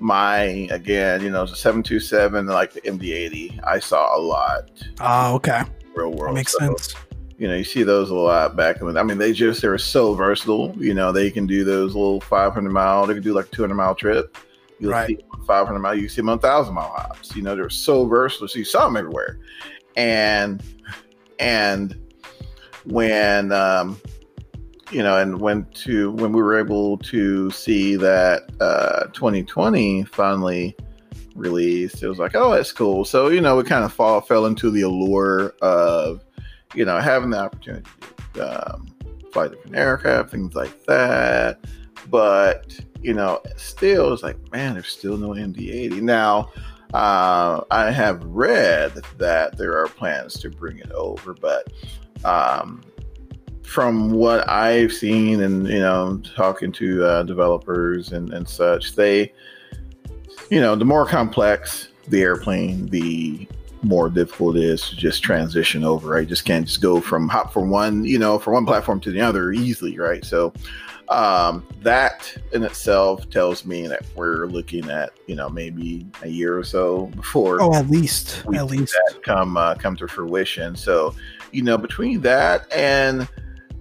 [0.00, 0.38] my
[0.70, 3.58] again, you know, the seven two seven, like the MD eighty.
[3.64, 4.70] I saw a lot
[5.00, 5.62] Oh, okay,
[5.94, 6.34] real that world.
[6.34, 6.94] makes So, sense.
[7.38, 8.92] You know, you see those a lot back in.
[8.92, 10.74] the- I mean, they just they're so versatile.
[10.78, 13.06] You know, they can do those little five hundred mile.
[13.06, 14.36] They can do like two hundred mile trip.
[14.78, 15.06] You'll Right.
[15.08, 15.94] see five hundred mile.
[15.94, 17.36] You see them on thousand mile hops.
[17.36, 18.48] You know, they're so versatile.
[18.48, 19.38] So you saw them everywhere.
[19.96, 20.62] And
[21.38, 21.98] and
[22.84, 24.00] when um,
[24.90, 30.76] you know, and when to when we were able to see that uh, 2020 finally
[31.34, 33.04] released, it was like, oh, that's cool.
[33.04, 36.24] So you know, we kind of fall fell into the allure of
[36.74, 37.88] you know having the opportunity
[38.34, 38.86] to um,
[39.32, 41.58] fly different aircraft, things like that.
[42.08, 46.50] But you know, still, it's like, man, there's still no MD-80 now.
[46.94, 51.72] Uh, I have read that there are plans to bring it over, but
[52.24, 52.82] um,
[53.66, 59.32] from what I've seen and you know talking to uh, developers and, and such, they
[60.50, 63.48] you know the more complex the airplane, the
[63.82, 66.10] more difficult it is to just transition over.
[66.10, 69.10] Right, just can't just go from hop from one you know from one platform to
[69.10, 69.98] the other easily.
[69.98, 70.52] Right, so
[71.08, 76.56] um, that in itself tells me that we're looking at you know maybe a year
[76.56, 78.92] or so before Oh, at least, at least.
[78.92, 80.76] that come uh, come to fruition.
[80.76, 81.14] So,
[81.52, 83.28] you know, between that and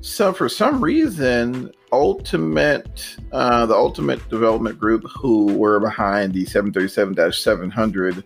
[0.06, 8.24] so for some reason, Ultimate, uh, the Ultimate Development Group, who were behind the 737-700,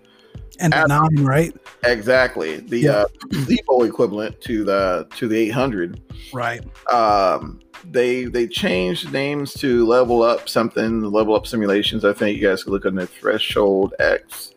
[0.60, 1.56] And the nine, right?
[1.86, 2.92] exactly the Yeah.
[2.92, 6.02] uh, Zibo equivalent to the to the 800.
[6.34, 6.62] Right.
[6.92, 7.60] Um,
[7.90, 12.04] they they changed names to Level Up something, Level Up Simulations.
[12.04, 14.52] I think you guys can look the Threshold X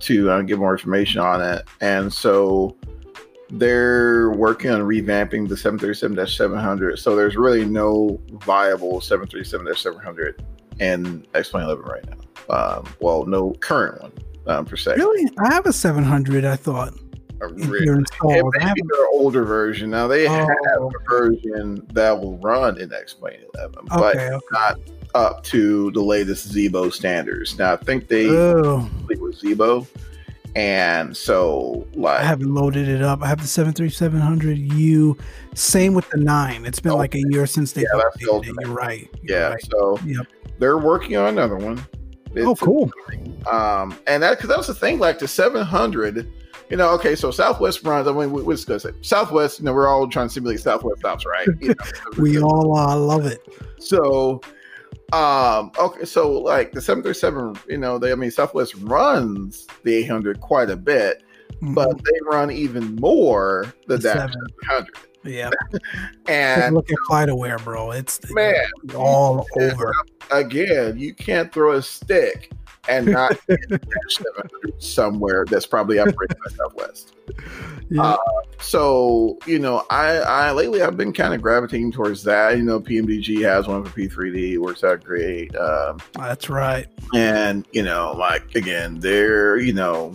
[0.00, 1.62] to uh, get more information on it.
[1.80, 2.76] And so
[3.50, 6.98] they're working on revamping the 737-700.
[6.98, 10.38] So there's really no viable 737-700
[10.80, 12.54] in X-Plane 11 right now.
[12.54, 14.12] Um, well, no current one
[14.46, 14.94] um, per se.
[14.96, 15.28] Really?
[15.38, 16.94] I have a 700, I thought.
[17.40, 18.10] Re- you're it
[18.60, 19.90] may be their older version.
[19.90, 20.48] Now they have
[20.80, 20.88] Oh.
[20.90, 24.26] a version that will run in X-Plane 11, but Okay.
[24.28, 24.46] okay.
[24.52, 24.78] not
[25.14, 27.56] up to the latest Zibo standards.
[27.58, 29.86] Now I think they Oh, complete with Zibo,
[30.56, 33.22] and so like I haven't loaded it up.
[33.22, 35.18] I have the 73700U.
[35.54, 36.64] Same with the 9.
[36.66, 38.54] It's been Oh, like a year since they yeah, that's updated it.
[38.66, 39.08] You're right.
[39.22, 39.64] You're yeah, right.
[39.70, 40.26] so Yep.
[40.58, 41.80] they're working on another one.
[42.36, 42.90] Oh, cool.
[43.50, 46.30] Um, and that because that was the thing, like the 700.
[46.70, 48.06] You know, okay, so Southwest runs.
[48.06, 49.58] I mean, we, we're just gonna say Southwest.
[49.58, 51.48] You know, we're all trying to simulate Southwest stops, right?
[51.60, 51.74] You know,
[52.18, 53.40] We all uh, love it.
[53.80, 54.42] So,
[55.12, 60.40] um, okay, so like the 737, you know, they, I mean, Southwest runs the 800
[60.40, 61.22] quite a bit,
[61.62, 64.30] but they run even more than The that
[64.68, 64.88] 700.
[65.24, 65.50] Yeah,
[66.28, 67.90] And look at FlightAware, bro.
[67.90, 68.54] It's man,
[68.94, 69.92] all over.
[70.30, 72.52] again, you can't throw a stick
[72.88, 77.14] and not hit that 700 somewhere that's probably operated by Southwest.
[77.90, 78.02] Yeah.
[78.02, 78.16] Uh,
[78.60, 82.56] So you know, I, I lately I've been kind of gravitating towards that.
[82.56, 85.54] You know, PMDG has one for P3D, works out great.
[85.56, 86.86] Um, That's right.
[87.14, 90.14] and you know, like again, their you know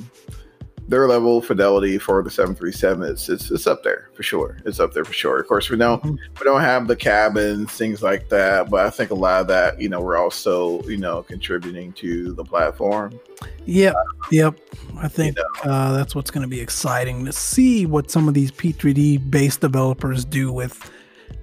[0.94, 4.60] their level of fidelity for the 737 is it's, it's up there for sure.
[4.64, 5.40] It's up there for sure.
[5.40, 6.18] Of course, we don't Mhm.
[6.40, 9.82] we don't have the cabins, things like that, but I think a lot of that,
[9.82, 13.20] you know, we're also you know contributing to the platform.
[13.66, 13.96] Yep,
[14.30, 14.54] yep.
[15.00, 18.52] I think uh, that's what's going to be exciting to see what some of these
[18.52, 20.92] P3D based developers do with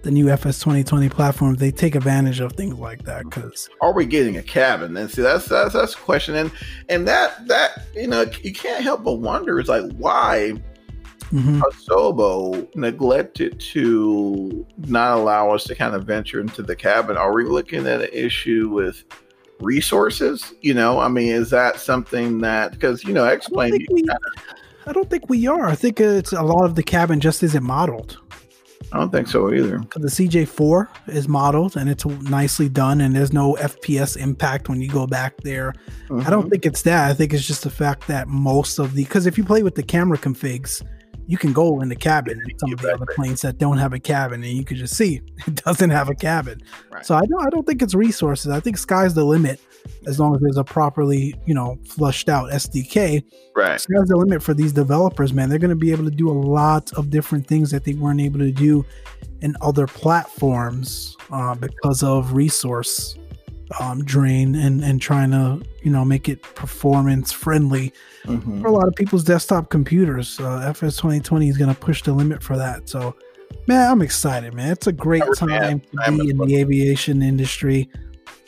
[0.03, 1.57] the new FS 2020 platform.
[1.57, 4.96] They take advantage of things like that because Are we getting a cabin?
[4.96, 6.51] And see, that's that's that's a question, and
[6.88, 10.55] and that that you know you can't help but wonder is like why
[11.32, 11.61] Mhm.
[11.61, 17.16] Asobo neglected to not allow us to kind of venture into the cabin.
[17.16, 19.05] Are we looking at an issue with
[19.61, 20.53] resources?
[20.61, 24.05] You know, I mean, is that something that because you know, I don't explain we.
[24.86, 25.66] I don't think we are.
[25.66, 28.18] I think it's a lot of the cabin just isn't modeled.
[28.93, 29.78] I don't think so either.
[29.78, 34.81] because the CJ4 is modeled and it's nicely done, and there's no FPS impact when
[34.81, 35.74] you go back there.
[36.11, 36.51] I don't Mhm.
[36.51, 37.11] think it's that.
[37.11, 39.74] I think it's just the fact that most of the because if you play with
[39.76, 40.83] the camera configs,
[41.31, 43.93] you can go in the cabin and some of the other planes that don't have
[43.93, 46.61] a cabin, and you can just see it doesn't have a cabin.
[46.91, 47.07] Right.
[47.07, 47.47] So I don't.
[47.47, 48.51] I don't think it's resources.
[48.51, 49.61] I think sky's the limit
[50.09, 53.22] as long as there's a properly you know flushed out SDK.
[53.55, 53.81] right.
[53.81, 55.49] Sky's the limit for these developers, man.
[55.49, 58.20] They're going to be able to do a lot of different things that they weren't
[58.20, 58.85] able to do
[59.41, 63.16] in other platforms uh, because of resource
[63.79, 67.93] um, drain and and trying to you know make it performance friendly
[68.27, 68.61] Mhm.
[68.61, 70.39] for a lot of people's desktop computers.
[70.41, 72.89] Uh, FS 2020 is going to push the limit for that.
[72.89, 73.14] So,
[73.66, 74.73] man, I'm excited, man.
[74.73, 77.89] It's a great time to I'm be in the aviation industry.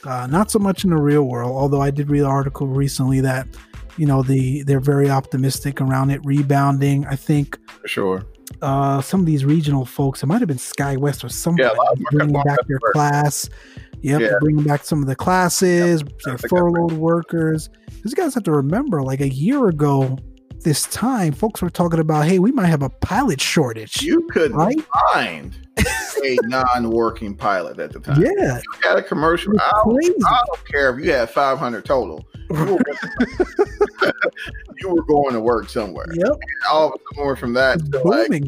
[0.05, 3.21] Uh, not so much in the real world, although I did read an article recently
[3.21, 3.47] that
[3.97, 7.07] you know the they're very optimistic around it rebounding.
[7.07, 8.23] I think For sure.
[8.61, 11.79] uh, some of these regional folks, it might have been SkyWest or somebody, Yeah, a
[11.81, 12.93] lot of them are bringing back their work.
[12.95, 13.49] class.
[14.03, 14.29] Yep, Yeah.
[14.41, 17.69] bringing back some of the classes, their I think I furloughed workers.
[17.87, 20.19] Because you guys have to remember, like a year ago,
[20.65, 24.01] this time, folks were talking about, hey, we might have a pilot shortage.
[24.03, 24.79] You couldn't Right?
[25.13, 25.57] find
[26.25, 28.21] a non-working pilot at the time.
[28.23, 29.53] yeah, You had a commercial.
[29.59, 30.05] I don't.
[30.25, 32.25] I don't care if you had 500 total.
[32.51, 32.81] You were,
[34.81, 36.07] you were going to work somewhere.
[36.13, 36.33] Yep,
[36.71, 38.43] All of a sudden, from that, to like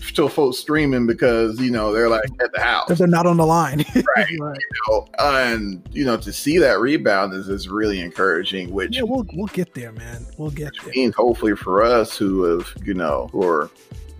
[0.00, 2.84] still folks streaming because you know they're like at the house.
[2.86, 3.84] Because they're not on the line.
[4.16, 4.26] Right.
[4.40, 4.58] right.
[4.88, 9.26] know, and you know to see that rebound is, is really encouraging which Yeah, we'll
[9.34, 10.24] we'll get there, man.
[10.38, 10.92] We'll get there.
[10.94, 13.70] means hopefully for us who have you know who are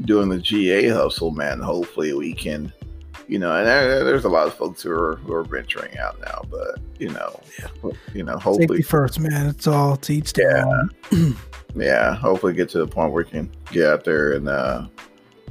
[0.05, 2.73] doing the ga hustle man hopefully we can
[3.29, 6.19] you know and there, there's a lot of folks who are who are venturing out
[6.21, 7.91] now but you know Yeah.
[8.13, 9.47] you know Safety hopefully first, man.
[9.47, 10.67] It's all to each their
[11.13, 11.29] Yeah.
[11.77, 14.87] yeah hopefully get to the point where we can get out there and uh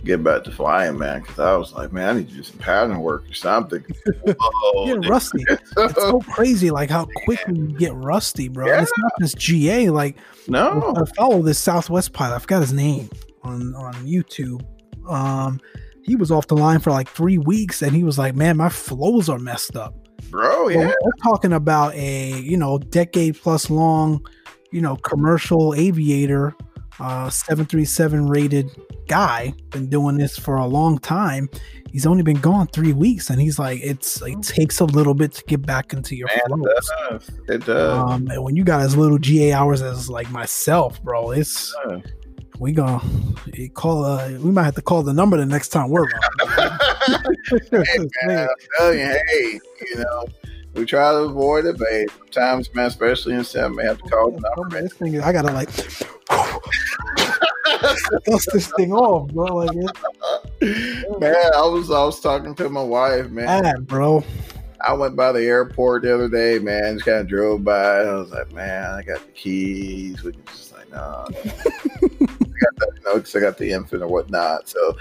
[0.03, 2.57] get back to flying man because i was like man i need to do some
[2.57, 3.83] pattern work or something
[4.25, 5.43] Whoa, Yeah, rusty.
[5.49, 8.71] It's so crazy, like how quickly you get rusty, bro.
[8.71, 9.89] And It's not just GA.
[9.89, 12.35] Like no I follow this Southwest pilot.
[12.35, 13.09] I forgot his name
[13.43, 14.65] on on YouTube.
[15.07, 15.59] Um,
[16.03, 18.69] he was off the line for like three weeks, and he was like, "Man, my
[18.69, 19.95] flows are messed up."
[20.29, 24.25] bro Well, yeah we're talking about a you know decade plus long,
[24.71, 26.55] you know, commercial aviator,
[26.99, 28.69] uh, seven three seven rated
[29.07, 29.53] guy.
[29.69, 31.49] Been doing this for a long time.
[31.91, 35.33] He's only been gone three weeks, and he's like, it's it takes a little bit
[35.33, 37.29] to get back into your Man, it does.
[37.47, 37.99] It does.
[37.99, 41.75] Um, and when you got as little GA hours as like myself, bro, it's
[42.59, 43.01] we gonna
[43.73, 44.05] call.
[44.05, 46.07] Uh, we might have to call the number the next time we're
[47.71, 48.47] hey, man,
[48.79, 48.91] you,
[49.27, 50.25] hey, you know,
[50.73, 51.87] we try to avoid it, but
[52.31, 55.51] sometimes, man, especially in seven, may have to call the This thing, is- I gotta
[55.51, 55.69] like
[58.25, 59.55] dust this thing off, bro.
[59.57, 60.01] Like it's
[61.19, 63.63] man, I was I was talking to my wife, man.
[63.63, 64.23] bad, bro.
[64.85, 66.95] I went by the airport the other day, man.
[66.95, 70.21] Just kind of drove by, and I was like, man, I got the keys.
[70.23, 70.97] We can just like, no,
[71.29, 74.67] I got the, you know, 'cause I got the infant or whatnot.
[74.67, 74.97] So,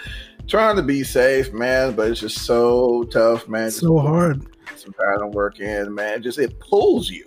[0.47, 3.73] trying to be safe, man, but it's just so tough, man.
[3.73, 4.47] So hard.
[4.83, 6.23] Some pattern work in, man.
[6.23, 7.25] Just it pulls you.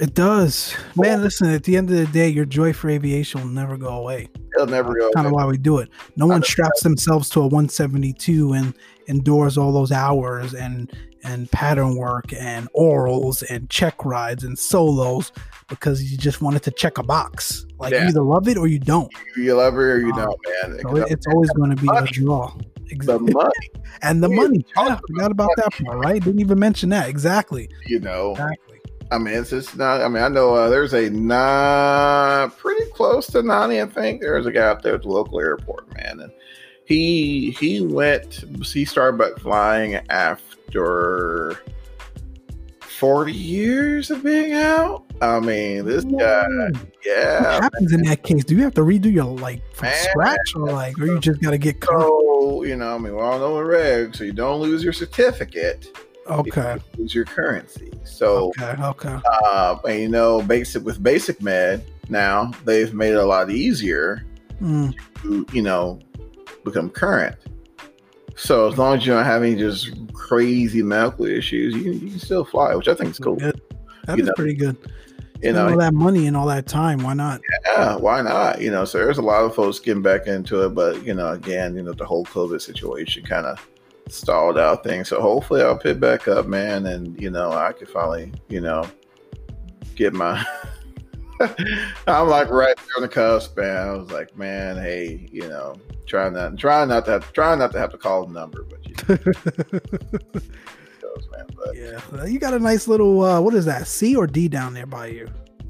[0.00, 1.22] It does, man.
[1.22, 4.28] Listen, at the end of the day, your joy for aviation will never go away.
[4.54, 5.10] It'll never go.
[5.10, 5.88] Kind of why we do it.
[6.14, 8.74] No one straps themselves to a 172 and
[9.08, 10.92] endures all those hours and
[11.24, 15.32] and pattern work and orals and check rides and solos
[15.68, 17.66] because you just wanted to check a box.
[17.78, 18.02] Like yeah.
[18.02, 19.10] you either love it or you don't.
[19.36, 20.40] You love it or you um, don't,
[20.70, 20.80] man.
[20.82, 22.54] So it's always going to be a draw.
[22.90, 23.32] Exactly.
[23.32, 23.84] The money.
[24.02, 24.66] and the yeah, money.
[24.76, 25.68] Yeah, forgot about money.
[25.68, 26.22] that part, right?
[26.22, 27.08] Didn't even mention that.
[27.08, 27.68] Exactly.
[27.86, 28.32] You know.
[28.32, 28.80] Exactly.
[29.10, 30.00] I mean, it's just not.
[30.00, 33.80] I mean, I know uh, there's a not pretty close to Nani.
[33.80, 36.32] I think there's a guy out there at the local airport, man, and
[36.84, 38.44] he he went.
[38.64, 41.58] He started back flying after
[42.94, 45.04] 40 years of being out.
[45.20, 46.46] I mean, this guy,
[47.04, 47.54] yeah.
[47.54, 48.00] What happens man.
[48.00, 48.44] in that case?
[48.44, 51.40] Do you have to redo your like from man, scratch, or like, or you just
[51.40, 52.00] got to get caught?
[52.00, 54.92] So, you know, I mean, we all know the regs, so you don't lose your
[54.92, 55.96] certificate.
[56.28, 56.74] Okay.
[56.94, 57.92] You lose your currency.
[58.04, 59.18] So, okay, okay.
[59.44, 64.24] Uh, and you know, basic with basic med now, they've made it a lot easier
[64.60, 64.94] mm.
[65.22, 66.00] to, you know,
[66.64, 67.36] become current.
[68.36, 72.10] So as long as you don't have any just crazy medical issues, you can, you
[72.10, 73.36] can still fly, which I think is cool.
[73.36, 73.60] Good.
[74.06, 74.32] That is know?
[74.36, 74.76] pretty good.
[75.42, 77.02] You know, all that money and all that time.
[77.02, 77.42] Why not?
[77.66, 78.62] Yeah, why not?
[78.62, 81.32] You know, so there's a lot of folks getting back into it, but you know,
[81.32, 83.68] again, you know, the whole COVID situation kind of
[84.08, 85.08] stalled out things.
[85.08, 88.88] So hopefully, I'll pick back up, man, and you know, I could finally, you know,
[89.96, 90.44] get my.
[92.06, 93.88] I'm like right there on the cusp, man.
[93.88, 95.74] I was like, man, hey, you know,
[96.06, 98.86] trying not, trying not to, have, trying not to have to call the number, but
[98.86, 100.40] you know.
[101.32, 101.46] man.
[101.56, 103.86] But yeah, you got a nice little uh, what is that?
[103.86, 105.26] C or D down there by you?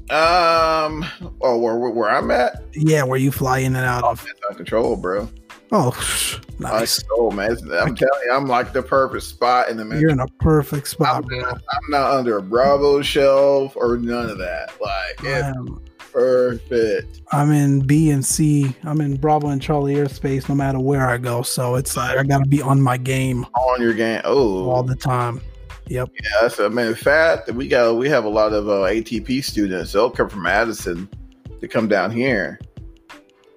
[0.09, 1.03] Um,
[1.41, 2.63] oh, where where I'm at?
[2.73, 4.25] Yeah, where you fly in and out oh, of?
[4.49, 5.29] On control, bro.
[5.71, 7.03] Oh, nice.
[7.11, 10.01] Oh man, I'm telling you, I'm like the perfect spot in the middle.
[10.01, 11.43] You're in a perfect spot, I'm, bro.
[11.43, 14.71] I'm not under a Bravo shelf or none of that.
[14.81, 15.17] Like,
[16.11, 17.21] perfect.
[17.31, 18.75] I'm in B and C.
[18.83, 21.41] I'm in Bravo and Charlie airspace no matter where I go.
[21.41, 23.45] So it's like I gotta be on my game.
[23.55, 24.21] On your game.
[24.23, 25.41] Oh, all the time.
[25.87, 26.09] Yep.
[26.15, 29.43] Yeah, that's I mean, in fact we got we have a lot of uh, ATP
[29.43, 29.91] students.
[29.91, 31.09] They'll come from Addison
[31.59, 32.59] to come down here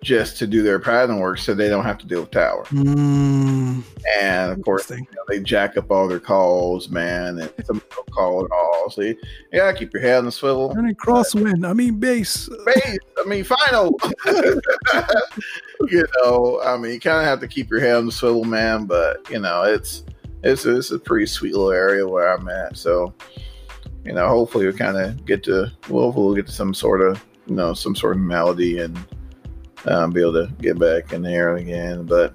[0.03, 2.65] just to do their pattern work, so they don't have to deal with tower.
[2.67, 3.83] Mm,
[4.21, 8.11] and of course, you know, they jack up all their calls, man, and some don't
[8.11, 8.91] call at all.
[8.91, 9.17] So you,
[9.53, 10.73] gotta keep your head on the swivel.
[10.73, 11.69] Turning crosswind.
[11.69, 12.49] I mean base.
[12.65, 12.99] Base.
[13.19, 13.99] I mean final.
[14.27, 18.45] you know, I mean, you kind of have to keep your head on the swivel,
[18.45, 18.87] man.
[18.87, 20.05] But you know, it's
[20.43, 22.77] it's a, it's a pretty sweet little area where I'm at.
[22.77, 23.13] So,
[24.05, 27.25] you know, hopefully we kind of get to we'll, we'll get to some sort of
[27.47, 28.97] you know some sort of melody and
[29.87, 32.05] um, be able to get back in there again.
[32.05, 32.35] But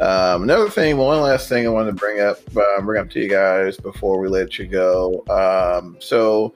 [0.00, 3.20] um, another thing, one last thing I wanted to bring up, uh, bring up to
[3.20, 5.24] you guys before we let you go.
[5.28, 6.54] Um, so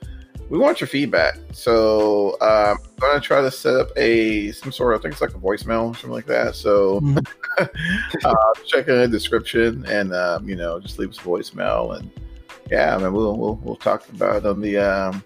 [0.48, 1.38] we want your feedback.
[1.52, 5.12] So um, I'm going to try to set up a some sort of I think
[5.12, 6.54] it's like a voicemail or something like that.
[6.54, 7.18] So mm-hmm.
[8.24, 12.10] uh, check in the description and um, you know just leave us a voicemail and
[12.70, 15.24] yeah, I mean we'll we'll, we'll talk about it on the um,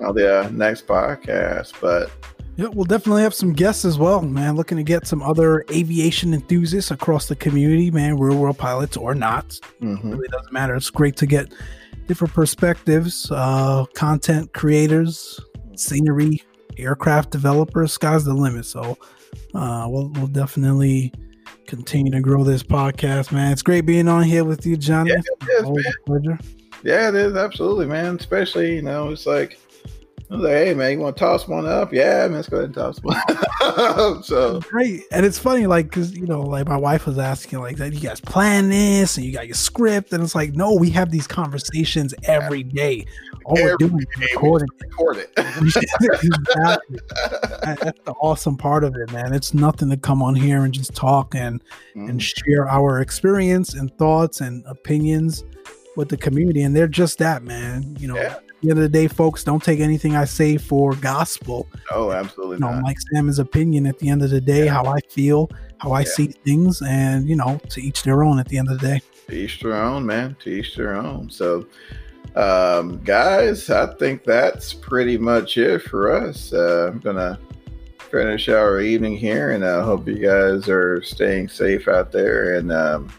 [0.00, 1.72] on the uh, next podcast.
[1.80, 2.10] But
[2.56, 4.54] yeah, we'll definitely have some guests as well, man.
[4.54, 9.14] Looking to get some other aviation enthusiasts across the community, man, real world pilots or
[9.14, 9.48] not.
[9.80, 10.08] Mm-hmm.
[10.08, 10.74] It really doesn't matter.
[10.76, 11.52] It's great to get
[12.06, 15.40] different perspectives, uh, content creators,
[15.76, 16.42] scenery,
[16.78, 17.92] aircraft developers.
[17.92, 18.66] Sky's the limit.
[18.66, 18.98] So
[19.54, 21.12] uh, we'll, we'll definitely
[21.66, 23.52] continue to grow this podcast, man.
[23.52, 25.10] It's great being on here with you, Johnny.
[25.10, 25.94] Yeah, it is, man.
[26.06, 26.38] pleasure.
[26.84, 28.16] Yeah, it is absolutely, man.
[28.16, 29.58] Especially, you know, it's like
[30.34, 31.92] I was like, hey man, you want to toss one up?
[31.92, 33.16] Yeah, man, let's go ahead and toss one.
[33.60, 34.24] Up.
[34.24, 37.76] so great, and it's funny, like, cause you know, like my wife was asking, like,
[37.76, 40.90] that you guys plan this and you got your script, and it's like, no, we
[40.90, 43.06] have these conversations every day.
[43.44, 44.68] All every we're doing is recording.
[44.80, 45.32] Record it.
[45.36, 46.98] exactly.
[47.62, 49.32] That's the awesome part of it, man.
[49.32, 51.62] It's nothing to come on here and just talk and
[51.94, 52.10] mm-hmm.
[52.10, 55.44] and share our experience and thoughts and opinions
[55.96, 57.96] with the community, and they're just that, man.
[58.00, 58.16] You know.
[58.16, 61.68] Yeah the end of the day, folks, don't take anything I say for gospel.
[61.90, 62.56] Oh, absolutely.
[62.56, 62.80] You know.
[62.80, 64.72] Mike Salmon's opinion at the end of the day, yeah.
[64.72, 66.06] how I feel, how I yeah.
[66.06, 69.02] see things, and you know, to each their own at the end of the day.
[69.28, 70.36] To each their own, man.
[70.40, 71.30] To each their own.
[71.30, 71.66] So
[72.36, 76.52] um, guys, I think that's pretty much it for us.
[76.52, 77.38] Uh, I'm gonna
[78.10, 82.72] finish our evening here, and I hope you guys are staying safe out there and
[82.72, 83.12] um,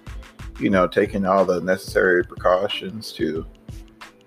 [0.59, 3.45] you know taking all the necessary precautions to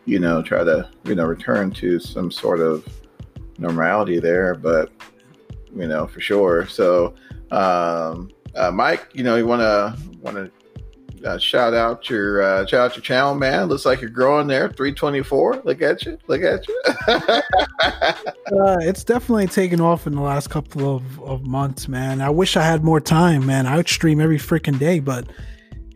[0.09, 2.87] you know, try to, you know, return to some sort of
[3.59, 4.91] normality there, but,
[5.77, 6.67] you know, for sure.
[6.67, 7.15] So,
[7.51, 10.51] um, uh, Mike, you know, you want to, want to
[11.27, 13.67] uh, shout out your uh, shout out your channel, man.
[13.67, 14.69] Looks like you're growing there.
[14.69, 15.63] 324.
[15.65, 16.17] Look at you.
[16.27, 16.83] Look at you.
[17.09, 22.23] uh, it's definitely taken off in the last couple of, of months, man.
[22.23, 23.67] I wish I had more time, man.
[23.67, 25.27] I would stream every freaking day, but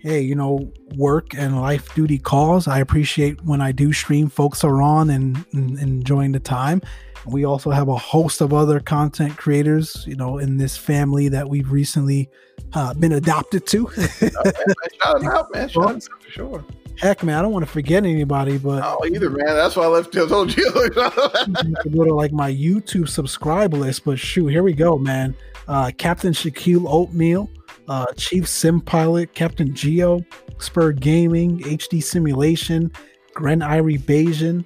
[0.02, 2.66] hey, you know, work and life duty calls.
[2.66, 6.82] I appreciate when I do stream, folks are on and, and enjoying the time.
[7.24, 11.48] We also have a host of other content creators, you know, in this family that
[11.48, 12.28] we've recently
[12.72, 13.88] uh, been adopted to.
[13.98, 14.52] oh, man,
[15.00, 15.68] shout out, man.
[15.68, 16.64] Shout out for sure.
[16.98, 19.46] Heck, man, I don't want to forget anybody, but oh, either man.
[19.46, 20.16] That's why I left.
[20.16, 20.70] I told you.
[20.94, 25.34] go to like my YouTube subscribe list, but shoot, here we go, man.
[25.68, 27.48] Uh, Captain Shaquille Oatmeal,
[27.88, 30.24] uh, Chief Sim Pilot, Captain Geo,
[30.58, 32.90] Spur Gaming, HD Simulation,
[33.34, 34.64] Gren Irie Bayesian.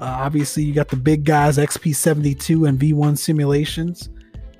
[0.00, 4.10] Uh, obviously, you got the big guys XP72 and V1 Simulations,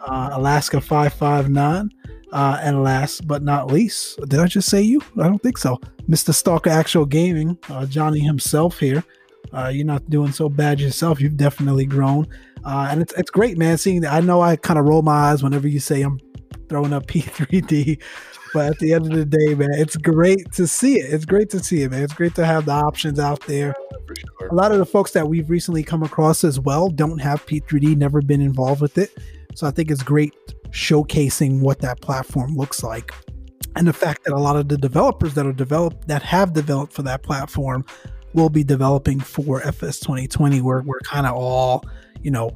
[0.00, 1.90] uh, Alaska 559.
[2.32, 5.00] Uh, and last but not least, did I just say you?
[5.20, 5.80] I don't think so.
[6.08, 6.34] Mr.
[6.34, 9.04] Stalker Actual Gaming, uh, Johnny himself here.
[9.52, 11.20] Uh, you're not doing so bad yourself.
[11.20, 12.26] You've definitely grown.
[12.64, 14.12] Uh, and it's, it's great, man, seeing that.
[14.12, 16.18] I know I kind of roll my eyes whenever you say I'm
[16.68, 18.00] throwing up P3D,
[18.52, 21.12] but at the end of the day, man, it's great to see it.
[21.12, 22.02] It's great to see it, man.
[22.02, 23.74] It's great to have the options out there.
[24.38, 24.48] Sure.
[24.48, 27.96] A lot of the folks that we've recently come across as well don't have P3D,
[27.96, 29.16] never been involved with it.
[29.54, 30.34] So I think it's great
[30.70, 33.12] showcasing what that platform looks like
[33.76, 36.92] and the fact that a lot of the developers that are developed that have developed
[36.92, 37.84] for that platform
[38.32, 41.84] will be developing for FS 2020 where we're kind of all
[42.22, 42.50] you know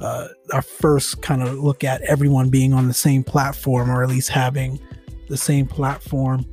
[0.00, 4.08] uh, our first kind of look at everyone being on the same platform or at
[4.08, 4.80] least having
[5.28, 6.44] the same platform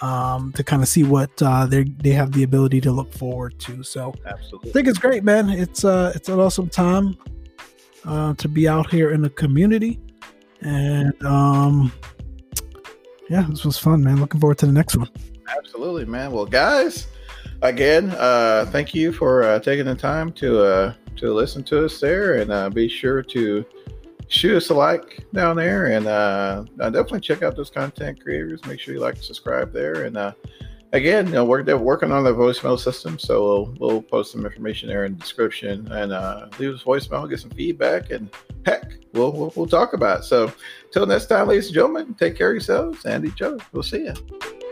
[0.00, 3.58] um, to kind of see what uh, they they have the ability to look forward
[3.60, 3.82] to.
[3.82, 4.70] So Absolutely.
[4.70, 5.48] I think it's great, man.
[5.48, 7.16] It's uh it's an awesome time
[8.06, 10.00] uh, to be out here in the community.
[10.60, 11.92] And um,
[13.28, 14.20] yeah, this was fun, man.
[14.20, 15.10] Looking forward to the next one.
[15.56, 16.32] Absolutely, man.
[16.32, 17.06] Well, guys,
[17.62, 22.00] again, uh, thank you for uh, taking the time to uh, to listen to us
[22.00, 23.64] there, and uh, be sure to
[24.28, 28.64] shoot us a like down there, and uh, definitely check out those content creators.
[28.66, 30.32] Make sure you like, and subscribe there, and uh,
[30.94, 34.46] again, you know, we're they're working on the voicemail system, so we'll, we'll post some
[34.46, 38.30] information there in the description and uh, leave us voicemail, get some feedback, and
[38.64, 40.24] heck, we'll, we'll we'll talk about it.
[40.24, 40.50] So,
[40.92, 43.58] till next time, ladies and gentlemen, take care of yourselves and each other.
[43.72, 44.63] We'll see you.